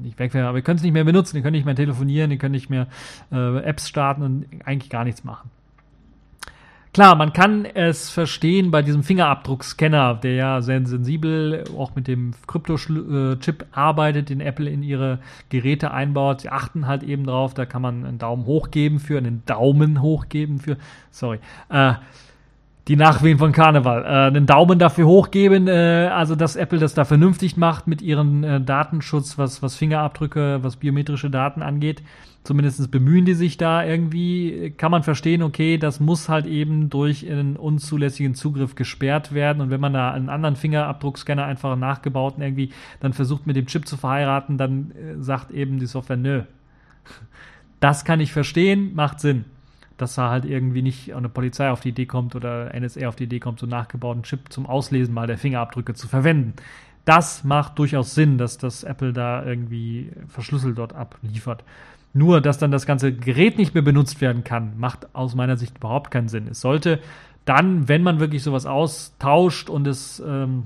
[0.03, 2.37] nicht wegwerfen, aber ihr könnt es nicht mehr benutzen, ihr könnt nicht mehr telefonieren, ihr
[2.37, 2.89] könnt nicht mehr
[3.33, 5.49] äh, Apps starten und eigentlich gar nichts machen.
[6.99, 12.35] Klar, man kann es verstehen bei diesem Fingerabdruckscanner, der ja sehr sensibel auch mit dem
[12.49, 16.41] Kryptochip arbeitet, den Apple in ihre Geräte einbaut.
[16.41, 20.03] Sie achten halt eben drauf, da kann man einen Daumen hoch geben für, einen Daumen
[20.03, 20.77] hoch geben für,
[21.13, 21.39] sorry,
[21.69, 21.93] äh,
[22.89, 24.05] die Nachwehen von Karneval.
[24.05, 28.43] Äh, einen Daumen dafür hochgeben, äh, also dass Apple das da vernünftig macht mit ihren
[28.43, 32.03] äh, Datenschutz, was, was Fingerabdrücke, was biometrische Daten angeht.
[32.45, 37.31] Zumindest bemühen die sich da irgendwie, kann man verstehen, okay, das muss halt eben durch
[37.31, 39.61] einen unzulässigen Zugriff gesperrt werden.
[39.61, 42.71] Und wenn man da einen anderen Fingerabdruckscanner einfach nachgebauten irgendwie
[43.01, 46.43] dann versucht mit dem Chip zu verheiraten, dann äh, sagt eben die Software, nö.
[47.81, 49.45] Das kann ich verstehen, macht Sinn.
[49.99, 53.25] Dass da halt irgendwie nicht eine Polizei auf die Idee kommt oder NSA auf die
[53.25, 56.55] Idee kommt, so einen nachgebauten Chip zum Auslesen mal der Fingerabdrücke zu verwenden.
[57.05, 61.65] Das macht durchaus Sinn, dass das Apple da irgendwie verschlüsselt dort abliefert.
[62.13, 65.77] Nur, dass dann das ganze Gerät nicht mehr benutzt werden kann, macht aus meiner Sicht
[65.79, 66.49] überhaupt keinen Sinn.
[66.49, 67.01] Es sollte
[67.45, 70.65] dann, wenn man wirklich sowas austauscht und es ähm,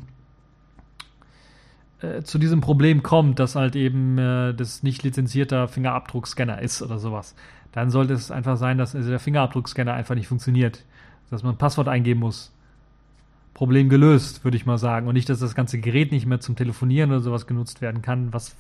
[2.01, 6.99] äh, zu diesem Problem kommt, dass halt eben äh, das nicht lizenzierter Fingerabdruckscanner ist oder
[6.99, 7.37] sowas,
[7.73, 10.85] dann sollte es einfach sein, dass also der Fingerabdruckscanner einfach nicht funktioniert.
[11.31, 12.53] Dass man ein Passwort eingeben muss.
[13.55, 15.09] Problem gelöst, würde ich mal sagen.
[15.09, 18.33] Und nicht, dass das ganze Gerät nicht mehr zum Telefonieren oder sowas genutzt werden kann,
[18.33, 18.55] was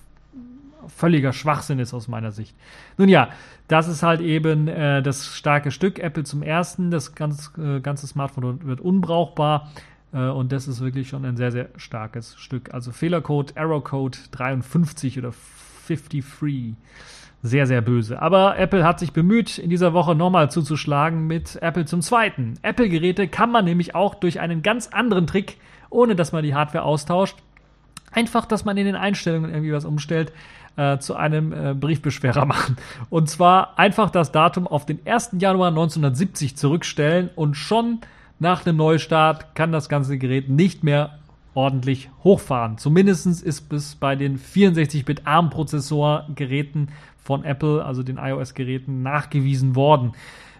[0.89, 2.57] völliger Schwachsinn ist aus meiner Sicht.
[2.99, 3.29] Nun ja,
[3.69, 5.99] das ist halt eben äh, das starke Stück.
[5.99, 9.71] Apple zum ersten, das ganz, äh, ganze Smartphone wird unbrauchbar.
[10.13, 12.73] Äh, und das ist wirklich schon ein sehr, sehr starkes Stück.
[12.75, 15.33] Also Fehlercode, Errorcode 53 oder
[15.87, 16.74] 53.
[17.45, 18.22] Sehr, sehr böse.
[18.22, 22.55] Aber Apple hat sich bemüht, in dieser Woche nochmal zuzuschlagen mit Apple zum zweiten.
[22.62, 25.57] Apple-Geräte kann man nämlich auch durch einen ganz anderen Trick,
[25.91, 27.37] ohne dass man die Hardware austauscht,
[28.12, 30.33] einfach, dass man in den Einstellungen irgendwie was umstellt,
[30.76, 32.76] äh, zu einem äh, Briefbeschwerer machen.
[33.11, 35.30] Und zwar einfach das Datum auf den 1.
[35.39, 38.01] Januar 1970 zurückstellen und schon
[38.39, 41.18] nach einem Neustart kann das ganze Gerät nicht mehr
[41.55, 42.78] ordentlich hochfahren.
[42.78, 46.88] Zumindest ist es bei den 64-Bit ARM-Prozessor-Geräten
[47.22, 50.12] von Apple, also den iOS-Geräten, nachgewiesen worden.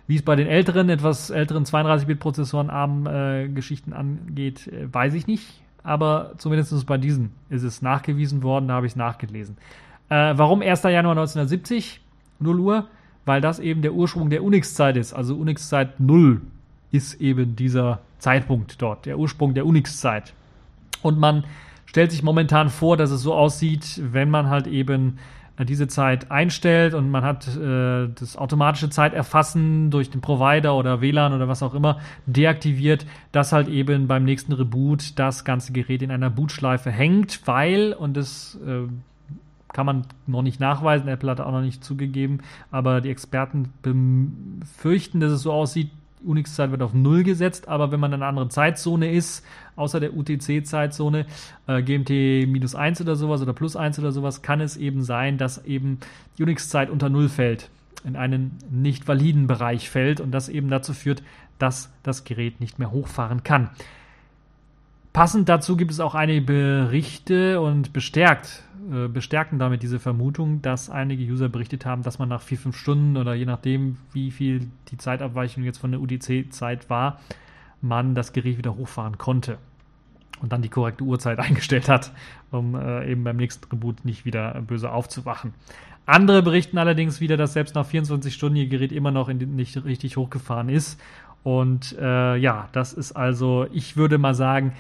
[0.07, 5.63] Wie es bei den älteren, etwas älteren 32-Bit-Prozessoren ARM-Geschichten äh, angeht, äh, weiß ich nicht.
[5.83, 9.57] Aber zumindest bei diesen ist es nachgewiesen worden, da habe ich es nachgelesen.
[10.09, 10.83] Äh, warum 1.
[10.85, 12.01] Januar 1970,
[12.39, 12.87] 0 Uhr?
[13.25, 15.13] Weil das eben der Ursprung der Unix-Zeit ist.
[15.13, 16.41] Also Unix-Zeit 0
[16.91, 20.35] ist eben dieser Zeitpunkt dort, der Ursprung der Unix-Zeit.
[21.03, 21.45] Und man
[21.87, 25.19] stellt sich momentan vor, dass es so aussieht, wenn man halt eben
[25.57, 31.01] äh, diese Zeit einstellt und man hat äh, das automatische Zeiterfassen durch den Provider oder
[31.01, 36.03] WLAN oder was auch immer deaktiviert, dass halt eben beim nächsten Reboot das ganze Gerät
[36.03, 38.89] in einer Bootschleife hängt, weil, und das äh,
[39.73, 42.41] kann man noch nicht nachweisen, Apple hat auch noch nicht zugegeben,
[42.71, 45.91] aber die Experten befürchten, dass es so aussieht,
[46.25, 49.45] Unix-Zeit wird auf Null gesetzt, aber wenn man in einer anderen Zeitzone ist,
[49.77, 51.27] außer der UTC-Zeitzone,
[51.67, 55.99] äh, GMT-1 oder sowas oder plus 1 oder sowas, kann es eben sein, dass eben
[56.39, 57.71] die Unix-Zeit unter Null fällt,
[58.05, 61.23] in einen nicht validen Bereich fällt und das eben dazu führt,
[61.59, 63.71] dass das Gerät nicht mehr hochfahren kann.
[65.13, 70.91] Passend dazu gibt es auch einige Berichte und bestärkt, äh, bestärken damit diese Vermutung, dass
[70.91, 74.69] einige User berichtet haben, dass man nach vier, fünf Stunden oder je nachdem, wie viel
[74.91, 77.21] die Zeitabweichung jetzt von der UDC-Zeit war,
[77.81, 79.59] man das Gerät wieder hochfahren konnte
[80.41, 82.13] und dann die korrekte Uhrzeit eingestellt hat,
[82.51, 85.55] um äh, eben beim nächsten Reboot nicht wieder böse aufzuwachen.
[86.05, 89.85] Andere berichten allerdings wieder, dass selbst nach 24 Stunden ihr Gerät immer noch die, nicht
[89.85, 91.01] richtig hochgefahren ist.
[91.45, 94.73] Und äh, ja, das ist also, ich würde mal sagen,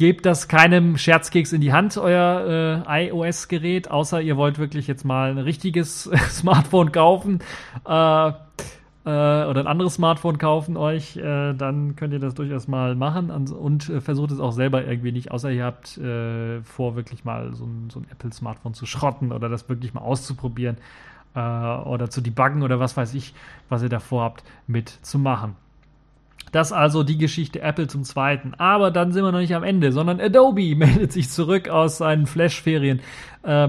[0.00, 5.04] Gebt das keinem Scherzkeks in die Hand, euer äh, iOS-Gerät, außer ihr wollt wirklich jetzt
[5.04, 7.40] mal ein richtiges Smartphone kaufen
[7.86, 8.32] äh, äh,
[9.04, 13.90] oder ein anderes Smartphone kaufen euch, äh, dann könnt ihr das durchaus mal machen und
[13.90, 17.66] äh, versucht es auch selber irgendwie nicht, außer ihr habt äh, vor, wirklich mal so
[17.66, 20.78] ein, so ein Apple-Smartphone zu schrotten oder das wirklich mal auszuprobieren
[21.32, 23.34] oder zu debuggen oder was weiß ich,
[23.68, 25.54] was ihr davor habt mitzumachen.
[26.52, 28.54] Das also die Geschichte Apple zum zweiten.
[28.58, 32.26] Aber dann sind wir noch nicht am Ende, sondern Adobe meldet sich zurück aus seinen
[32.26, 33.00] Flash-Ferien.
[33.42, 33.68] Äh,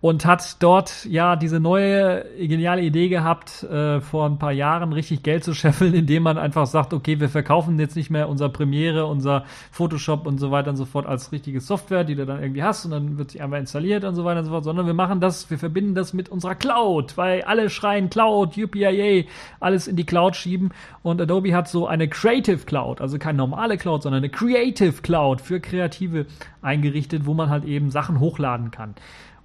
[0.00, 5.22] und hat dort ja diese neue geniale Idee gehabt, äh, vor ein paar Jahren richtig
[5.22, 9.06] Geld zu scheffeln, indem man einfach sagt, okay, wir verkaufen jetzt nicht mehr unser Premiere,
[9.06, 12.62] unser Photoshop und so weiter und so fort als richtige Software, die du dann irgendwie
[12.62, 14.94] hast und dann wird sie einmal installiert und so weiter und so fort, sondern wir
[14.94, 19.24] machen das, wir verbinden das mit unserer Cloud, weil alle schreien Cloud, UPIA,
[19.60, 20.70] alles in die Cloud schieben
[21.02, 25.42] und Adobe hat so eine Creative Cloud, also keine normale Cloud, sondern eine Creative Cloud
[25.42, 26.24] für Kreative
[26.62, 28.94] eingerichtet, wo man halt eben Sachen hochladen kann.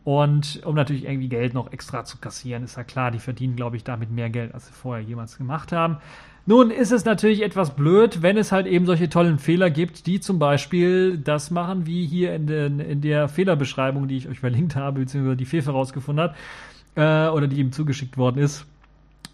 [0.06, 3.76] Und um natürlich irgendwie Geld noch extra zu kassieren, ist ja klar, die verdienen, glaube
[3.76, 5.97] ich, damit mehr Geld, als sie vorher jemals gemacht haben.
[6.45, 10.20] Nun ist es natürlich etwas blöd, wenn es halt eben solche tollen Fehler gibt, die
[10.20, 14.76] zum Beispiel das machen, wie hier in, den, in der Fehlerbeschreibung, die ich euch verlinkt
[14.76, 16.36] habe, beziehungsweise die Fefe rausgefunden hat,
[16.95, 18.68] äh, oder die ihm zugeschickt worden ist,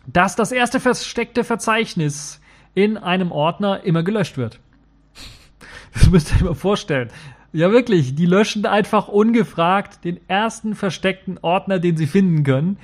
[0.08, 2.40] dass das erste versteckte Verzeichnis
[2.76, 4.60] in einem Ordner immer gelöscht wird.
[5.94, 7.10] Das müsst ihr euch mal vorstellen.
[7.54, 8.16] Ja, wirklich.
[8.16, 12.78] Die löschen einfach ungefragt den ersten versteckten Ordner, den sie finden können.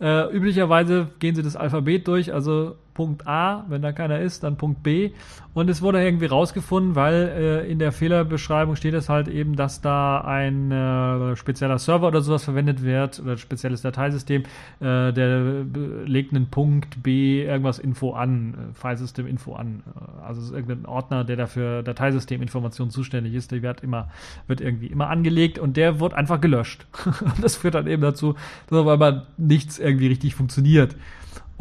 [0.00, 4.56] Äh, üblicherweise gehen sie das Alphabet durch, also Punkt A, wenn da keiner ist, dann
[4.56, 5.12] Punkt B.
[5.54, 9.80] Und es wurde irgendwie rausgefunden, weil äh, in der Fehlerbeschreibung steht es halt eben, dass
[9.80, 14.42] da ein äh, spezieller Server oder sowas verwendet wird oder ein spezielles Dateisystem,
[14.80, 15.64] äh, der
[16.06, 19.82] legt einen Punkt B irgendwas Info an, äh, Filesystem Info an.
[19.86, 24.08] Äh, also es ist irgendein Ordner, der dafür Dateisysteminformationen zuständig ist, der wird immer,
[24.46, 26.86] wird irgendwie immer angelegt und der wird einfach gelöscht.
[27.42, 28.36] das führt dann eben dazu,
[28.68, 30.96] dass auf einmal nichts irgendwie richtig funktioniert.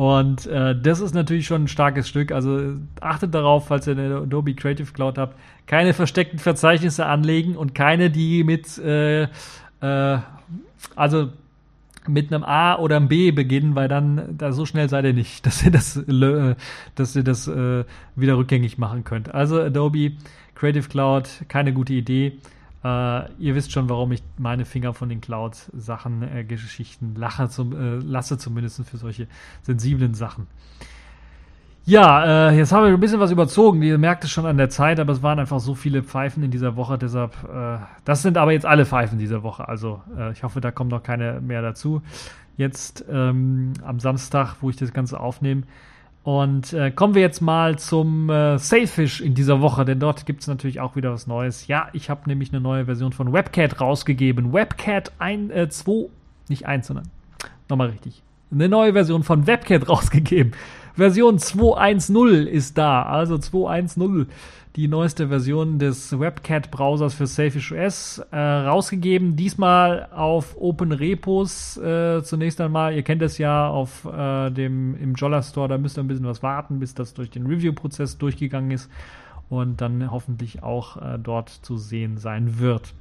[0.02, 2.32] Und äh, das ist natürlich schon ein starkes Stück.
[2.32, 5.38] Also achtet darauf, falls ihr eine Adobe Creative Cloud habt,
[5.68, 9.28] keine versteckten Verzeichnisse anlegen und keine, die mit, äh,
[9.80, 10.18] äh,
[10.96, 11.30] also
[12.08, 15.46] mit einem A oder einem B beginnen, weil dann da so schnell seid ihr nicht,
[15.46, 16.56] dass ihr das, äh,
[16.96, 17.86] dass ihr das äh,
[18.16, 19.32] wieder rückgängig machen könnt.
[19.32, 20.14] Also Adobe
[20.56, 22.40] Creative Cloud, keine gute Idee.
[22.84, 27.74] Äh, ihr wisst schon, warum ich meine Finger von den Cloud-Sachen, äh, Geschichten lache, zum,
[27.74, 29.28] äh, lasse, zumindest für solche
[29.62, 30.48] sensiblen Sachen.
[31.86, 33.82] Ja, äh, jetzt haben wir ein bisschen was überzogen.
[33.82, 36.52] Ihr merkt es schon an der Zeit, aber es waren einfach so viele Pfeifen in
[36.52, 36.98] dieser Woche.
[36.98, 39.68] Deshalb, äh, das sind aber jetzt alle Pfeifen dieser Woche.
[39.68, 42.04] Also äh, ich hoffe, da kommt noch keine mehr dazu.
[42.56, 45.64] Jetzt ähm, am Samstag, wo ich das Ganze aufnehme,
[46.24, 50.42] und äh, kommen wir jetzt mal zum äh, Sailfish in dieser Woche, denn dort gibt
[50.42, 51.66] es natürlich auch wieder was Neues.
[51.66, 54.54] Ja, ich habe nämlich eine neue Version von WebCat rausgegeben.
[54.54, 56.10] WebCat 1, äh, 2,
[56.48, 57.08] nicht 1, sondern
[57.70, 58.22] nochmal richtig.
[58.52, 60.52] Eine neue Version von WebCat rausgegeben.
[60.94, 64.28] Version 2.1.0 ist da, also 2.1.0
[64.76, 69.36] die neueste Version des WebCat-Browsers für Selfish OS äh, rausgegeben.
[69.36, 72.96] Diesmal auf Open Repos äh, zunächst einmal.
[72.96, 76.26] Ihr kennt es ja auf äh, dem im Jolla Store, da müsst ihr ein bisschen
[76.26, 78.90] was warten, bis das durch den Review-Prozess durchgegangen ist
[79.50, 82.94] und dann hoffentlich auch äh, dort zu sehen sein wird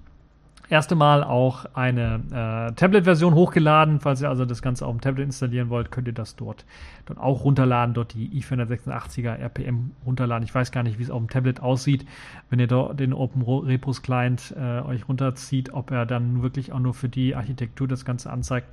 [0.70, 4.00] erste Mal auch eine äh, Tablet-Version hochgeladen.
[4.00, 6.64] Falls ihr also das Ganze auf dem Tablet installieren wollt, könnt ihr das dort
[7.06, 10.44] dann auch runterladen, dort die i486er RPM runterladen.
[10.44, 12.06] Ich weiß gar nicht, wie es auf dem Tablet aussieht,
[12.48, 16.78] wenn ihr dort den Open Repos Client äh, euch runterzieht, ob er dann wirklich auch
[16.78, 18.68] nur für die Architektur das Ganze anzeigt.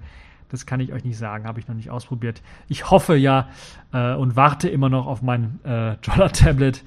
[0.50, 2.41] Das kann ich euch nicht sagen, habe ich noch nicht ausprobiert.
[2.70, 3.50] Ich hoffe ja
[3.91, 6.84] äh, und warte immer noch auf mein äh, Jolla-Tablet.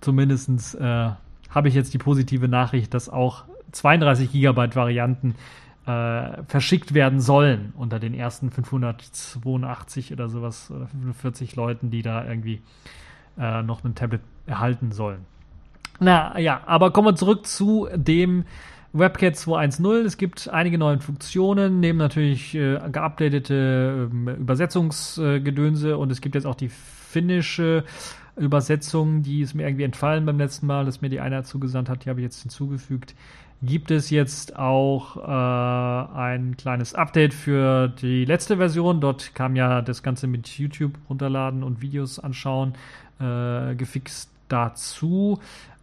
[0.00, 1.10] Zumindest äh,
[1.50, 3.44] habe ich jetzt die positive Nachricht, dass auch
[3.74, 5.34] 32 Gigabyte Varianten
[5.86, 12.24] äh, verschickt werden sollen unter den ersten 582 oder sowas oder 45 Leuten, die da
[12.24, 12.62] irgendwie
[13.38, 15.26] äh, noch ein Tablet erhalten sollen.
[16.00, 18.44] Na ja, aber kommen wir zurück zu dem
[18.92, 20.04] WebCat 2.1.0.
[20.04, 26.46] Es gibt einige neue Funktionen, neben natürlich äh, geupdatete äh, Übersetzungsgedönse und es gibt jetzt
[26.46, 27.84] auch die finnische
[28.36, 32.04] Übersetzung, die ist mir irgendwie entfallen beim letzten Mal, dass mir die einer zugesandt hat,
[32.04, 33.14] die habe ich jetzt hinzugefügt
[33.62, 39.00] gibt es jetzt auch äh, ein kleines Update für die letzte Version.
[39.00, 42.74] Dort kam ja das Ganze mit YouTube runterladen und Videos anschauen
[43.20, 45.38] äh, gefixt dazu.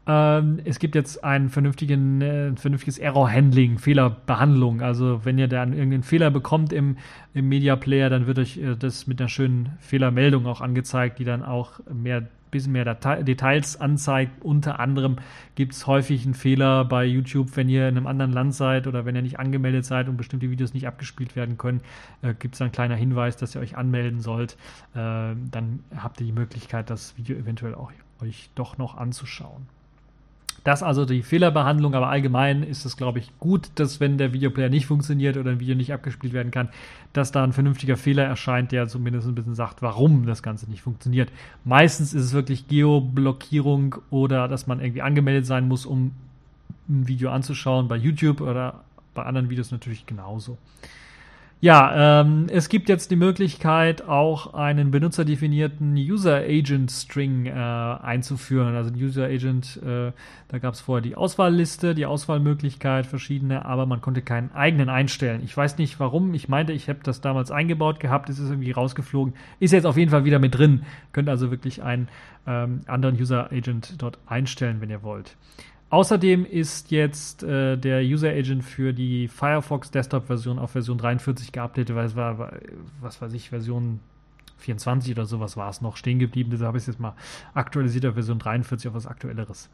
[0.07, 4.81] Ähm, es gibt jetzt ein, vernünftigen, äh, vernünftiges Error-Handling, Fehlerbehandlung.
[4.81, 6.97] Also wenn ihr dann irgendeinen Fehler bekommt im,
[7.33, 11.23] im Media Player, dann wird euch äh, das mit einer schönen Fehlermeldung auch angezeigt, die
[11.23, 14.43] dann auch mehr bisschen mehr Date Details anzeigt.
[14.43, 15.17] Unter anderem
[15.55, 19.05] gibt es häufig einen Fehler bei YouTube, wenn ihr in einem anderen Land seid oder
[19.05, 21.81] wenn ihr nicht angemeldet seid und bestimmte Videos nicht abgespielt werden können,
[22.21, 24.53] äh, gibt es einen kleiner Hinweis, dass ihr euch anmelden sollt.
[24.93, 27.91] Äh, dann habt ihr die Möglichkeit, das Video eventuell auch
[28.21, 29.67] euch doch noch anzuschauen.
[30.63, 34.69] Das also die Fehlerbehandlung, aber allgemein ist es, glaube ich, gut, dass wenn der Videoplayer
[34.69, 36.69] nicht funktioniert oder ein Video nicht abgespielt werden kann,
[37.13, 40.81] dass da ein vernünftiger Fehler erscheint, der zumindest ein bisschen sagt, warum das Ganze nicht
[40.81, 41.31] funktioniert.
[41.65, 46.11] Meistens ist es wirklich Geoblockierung oder dass man irgendwie angemeldet sein muss, um
[46.87, 48.83] ein Video anzuschauen bei YouTube oder
[49.15, 50.57] bei anderen Videos natürlich genauso.
[51.63, 58.73] Ja, ähm, es gibt jetzt die Möglichkeit, auch einen benutzerdefinierten User Agent String äh, einzuführen.
[58.73, 60.11] Also User Agent, äh,
[60.47, 65.41] da gab es vorher die Auswahlliste, die Auswahlmöglichkeit, verschiedene, aber man konnte keinen eigenen einstellen.
[65.43, 66.33] Ich weiß nicht warum.
[66.33, 69.35] Ich meinte, ich habe das damals eingebaut gehabt, es ist irgendwie rausgeflogen.
[69.59, 70.81] Ist jetzt auf jeden Fall wieder mit drin.
[71.11, 72.07] Könnt also wirklich einen
[72.47, 75.37] ähm, anderen User Agent dort einstellen, wenn ihr wollt.
[75.91, 81.51] Außerdem ist jetzt äh, der User Agent für die Firefox Desktop Version auf Version 43
[81.51, 82.53] geupdatet, weil es war,
[83.01, 83.99] was weiß ich, Version
[84.59, 86.49] 24 oder sowas war es noch stehen geblieben.
[86.49, 87.13] Deshalb habe ich es jetzt mal
[87.53, 89.69] aktualisiert auf Version 43 auf was aktuelleres.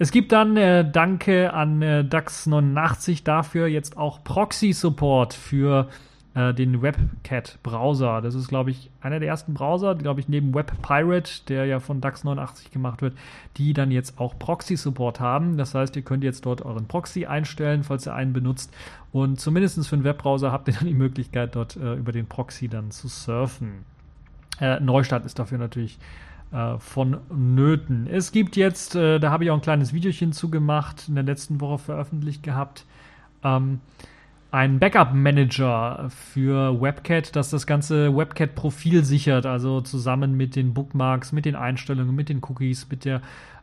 [0.00, 5.88] Es gibt dann, äh, danke an äh, DAX89 dafür jetzt auch Proxy-Support für
[6.34, 8.22] äh, den WebCat-Browser.
[8.22, 12.00] Das ist, glaube ich, einer der ersten Browser, glaube ich, neben WebPirate, der ja von
[12.00, 13.14] DAX 89 gemacht wird,
[13.56, 15.56] die dann jetzt auch Proxy-Support haben.
[15.56, 18.72] Das heißt, ihr könnt jetzt dort euren Proxy einstellen, falls ihr einen benutzt.
[19.12, 22.68] Und zumindest für einen Webbrowser habt ihr dann die Möglichkeit, dort äh, über den Proxy
[22.68, 23.84] dann zu surfen.
[24.60, 25.98] Äh, Neustart ist dafür natürlich
[26.52, 28.06] äh, vonnöten.
[28.06, 31.60] Es gibt jetzt, äh, da habe ich auch ein kleines Videochen zugemacht, in der letzten
[31.60, 32.86] Woche veröffentlicht gehabt.
[33.42, 33.80] Ähm,
[34.52, 41.46] ein Backup-Manager für WebCat, das das ganze WebCat-Profil sichert, also zusammen mit den Bookmarks, mit
[41.46, 43.22] den Einstellungen, mit den Cookies, mit der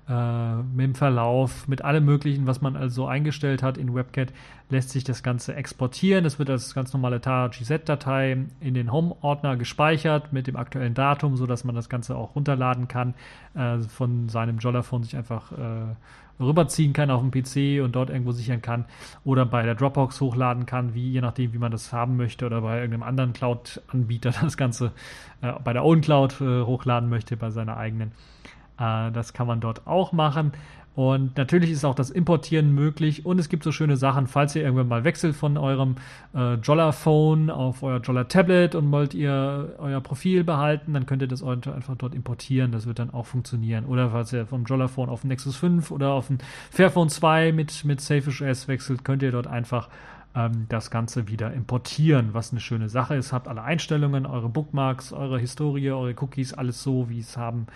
[0.09, 4.33] äh, mit dem Verlauf, mit allem möglichen, was man also eingestellt hat in WebCat,
[4.69, 6.23] lässt sich das Ganze exportieren.
[6.23, 11.63] Das wird als ganz normale TAR-GZ-Datei in den Home-Ordner gespeichert mit dem aktuellen Datum, sodass
[11.63, 13.13] man das Ganze auch runterladen kann,
[13.53, 15.95] äh, von seinem Jollaphone sich einfach äh,
[16.39, 18.85] rüberziehen kann auf dem PC und dort irgendwo sichern kann
[19.23, 22.61] oder bei der Dropbox hochladen kann, wie je nachdem, wie man das haben möchte oder
[22.61, 24.91] bei irgendeinem anderen Cloud-Anbieter das Ganze
[25.41, 28.11] äh, bei der OwnCloud äh, hochladen möchte, bei seiner eigenen.
[28.79, 30.53] Äh, das kann man dort auch machen.
[30.99, 33.25] Und natürlich ist auch das Importieren möglich.
[33.25, 35.95] Und es gibt so schöne Sachen, falls ihr irgendwann mal wechselt von eurem
[36.35, 41.41] äh, Jolla-Phone auf euer Jolla-Tablet und wollt ihr euer Profil behalten, dann könnt ihr das
[41.41, 42.73] einfach dort importieren.
[42.73, 43.85] Das wird dann auch funktionieren.
[43.85, 47.85] Oder falls ihr vom Jolla-Phone auf ein Nexus 5 oder auf ein Fairphone 2 mit,
[47.85, 49.87] mit Safish OS wechselt, könnt ihr dort einfach
[50.35, 53.31] ähm, das Ganze wieder importieren, was eine schöne Sache ist.
[53.31, 57.67] Habt alle Einstellungen, eure Bookmarks, eure Historie, eure Cookies, alles so, wie es haben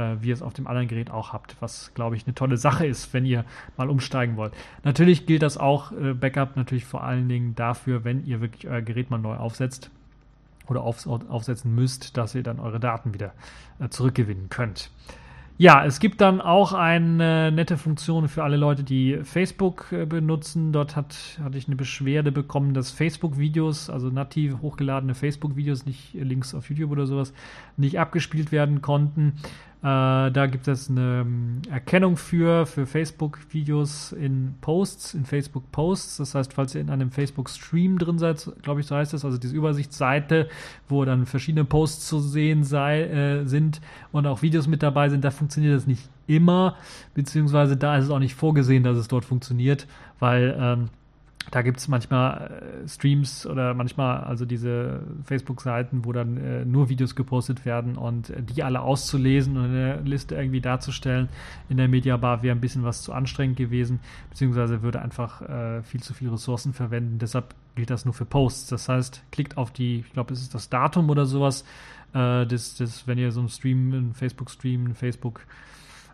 [0.00, 2.56] äh, wie ihr es auf dem anderen Gerät auch habt, was glaube ich eine tolle
[2.56, 3.44] Sache ist, wenn ihr
[3.76, 4.52] mal umsteigen wollt.
[4.82, 8.82] Natürlich gilt das auch, äh, Backup natürlich vor allen Dingen dafür, wenn ihr wirklich euer
[8.82, 9.90] Gerät mal neu aufsetzt
[10.66, 13.32] oder auf, aufsetzen müsst, dass ihr dann eure Daten wieder
[13.78, 14.90] äh, zurückgewinnen könnt.
[15.60, 20.72] Ja, es gibt dann auch eine nette Funktion für alle Leute, die Facebook äh, benutzen.
[20.72, 26.54] Dort hat, hatte ich eine Beschwerde bekommen, dass Facebook-Videos, also nativ hochgeladene Facebook-Videos, nicht Links
[26.54, 27.34] auf YouTube oder sowas,
[27.76, 29.34] nicht abgespielt werden konnten.
[29.82, 36.18] Äh, da gibt es eine ähm, Erkennung für, für Facebook-Videos in Posts, in Facebook-Posts.
[36.18, 39.38] Das heißt, falls ihr in einem Facebook-Stream drin seid, glaube ich, so heißt es, also
[39.38, 40.50] diese Übersichtsseite,
[40.88, 43.80] wo dann verschiedene Posts zu sehen sei, äh, sind
[44.12, 46.76] und auch Videos mit dabei sind, da funktioniert das nicht immer,
[47.14, 49.86] beziehungsweise da ist es auch nicht vorgesehen, dass es dort funktioniert,
[50.18, 50.88] weil ähm,
[51.50, 56.88] da gibt es manchmal äh, Streams oder manchmal also diese Facebook-Seiten, wo dann äh, nur
[56.88, 61.28] Videos gepostet werden und äh, die alle auszulesen und eine Liste irgendwie darzustellen
[61.68, 66.02] in der Mediabar wäre ein bisschen was zu anstrengend gewesen, beziehungsweise würde einfach äh, viel
[66.02, 67.18] zu viele Ressourcen verwenden.
[67.18, 68.68] Deshalb gilt das nur für Posts.
[68.68, 71.64] Das heißt, klickt auf die, ich glaube, es ist das Datum oder sowas,
[72.12, 75.46] äh, das, das, wenn ihr so einen Stream, einen Facebook-Stream, einen Facebook-,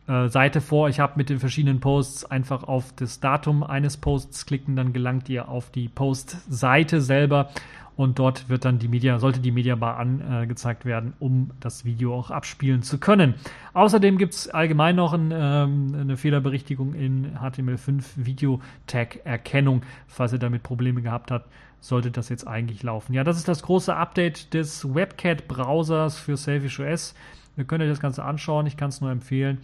[0.09, 0.89] äh, Seite vor.
[0.89, 5.29] Ich habe mit den verschiedenen Posts einfach auf das Datum eines Posts klicken, dann gelangt
[5.29, 7.51] ihr auf die Post-Seite selber
[7.97, 12.31] und dort wird dann die Media, sollte die Mediabar angezeigt werden, um das Video auch
[12.31, 13.35] abspielen zu können.
[13.73, 19.83] Außerdem gibt es allgemein noch ein, ähm, eine Fehlerberichtigung in HTML5 Video Tag Erkennung.
[20.07, 21.49] Falls ihr damit Probleme gehabt habt,
[21.81, 23.15] sollte das jetzt eigentlich laufen.
[23.15, 27.15] Ja, das ist das große Update des WebCat Browsers für Selfish OS.
[27.57, 29.59] Ihr könnt euch das Ganze anschauen, ich kann es nur empfehlen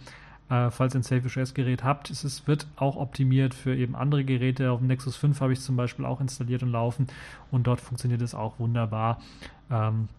[0.49, 2.09] äh, falls ihr ein Selfish OS-Gerät habt.
[2.09, 4.71] Es ist, wird auch optimiert für eben andere Geräte.
[4.71, 7.07] Auf dem Nexus 5 habe ich zum Beispiel auch installiert und laufen
[7.51, 9.21] und dort funktioniert es auch wunderbar.
[9.71, 10.09] Ähm,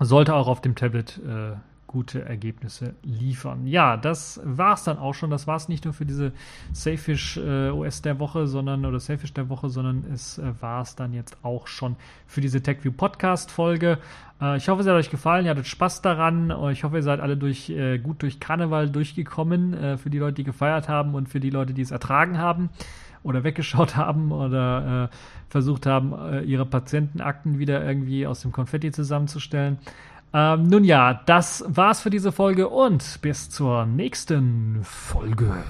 [0.00, 1.56] sollte auch auf dem Tablet äh,
[1.94, 3.68] gute Ergebnisse liefern.
[3.68, 5.30] Ja, das war es dann auch schon.
[5.30, 6.32] Das war es nicht nur für diese
[6.72, 10.96] Safish äh, OS der Woche, sondern oder Safish der Woche, sondern es äh, war es
[10.96, 11.94] dann jetzt auch schon
[12.26, 13.98] für diese TechView Podcast Folge.
[14.42, 15.44] Äh, ich hoffe, es hat euch gefallen.
[15.44, 16.52] Ihr hattet Spaß daran.
[16.72, 19.72] Ich hoffe, ihr seid alle durch, äh, gut durch Karneval durchgekommen.
[19.74, 22.70] Äh, für die Leute, die gefeiert haben und für die Leute, die es ertragen haben
[23.22, 25.16] oder weggeschaut haben oder äh,
[25.48, 29.78] versucht haben, äh, ihre Patientenakten wieder irgendwie aus dem Konfetti zusammenzustellen.
[30.34, 35.62] Ähm, nun ja, das war's für diese Folge und bis zur nächsten Folge.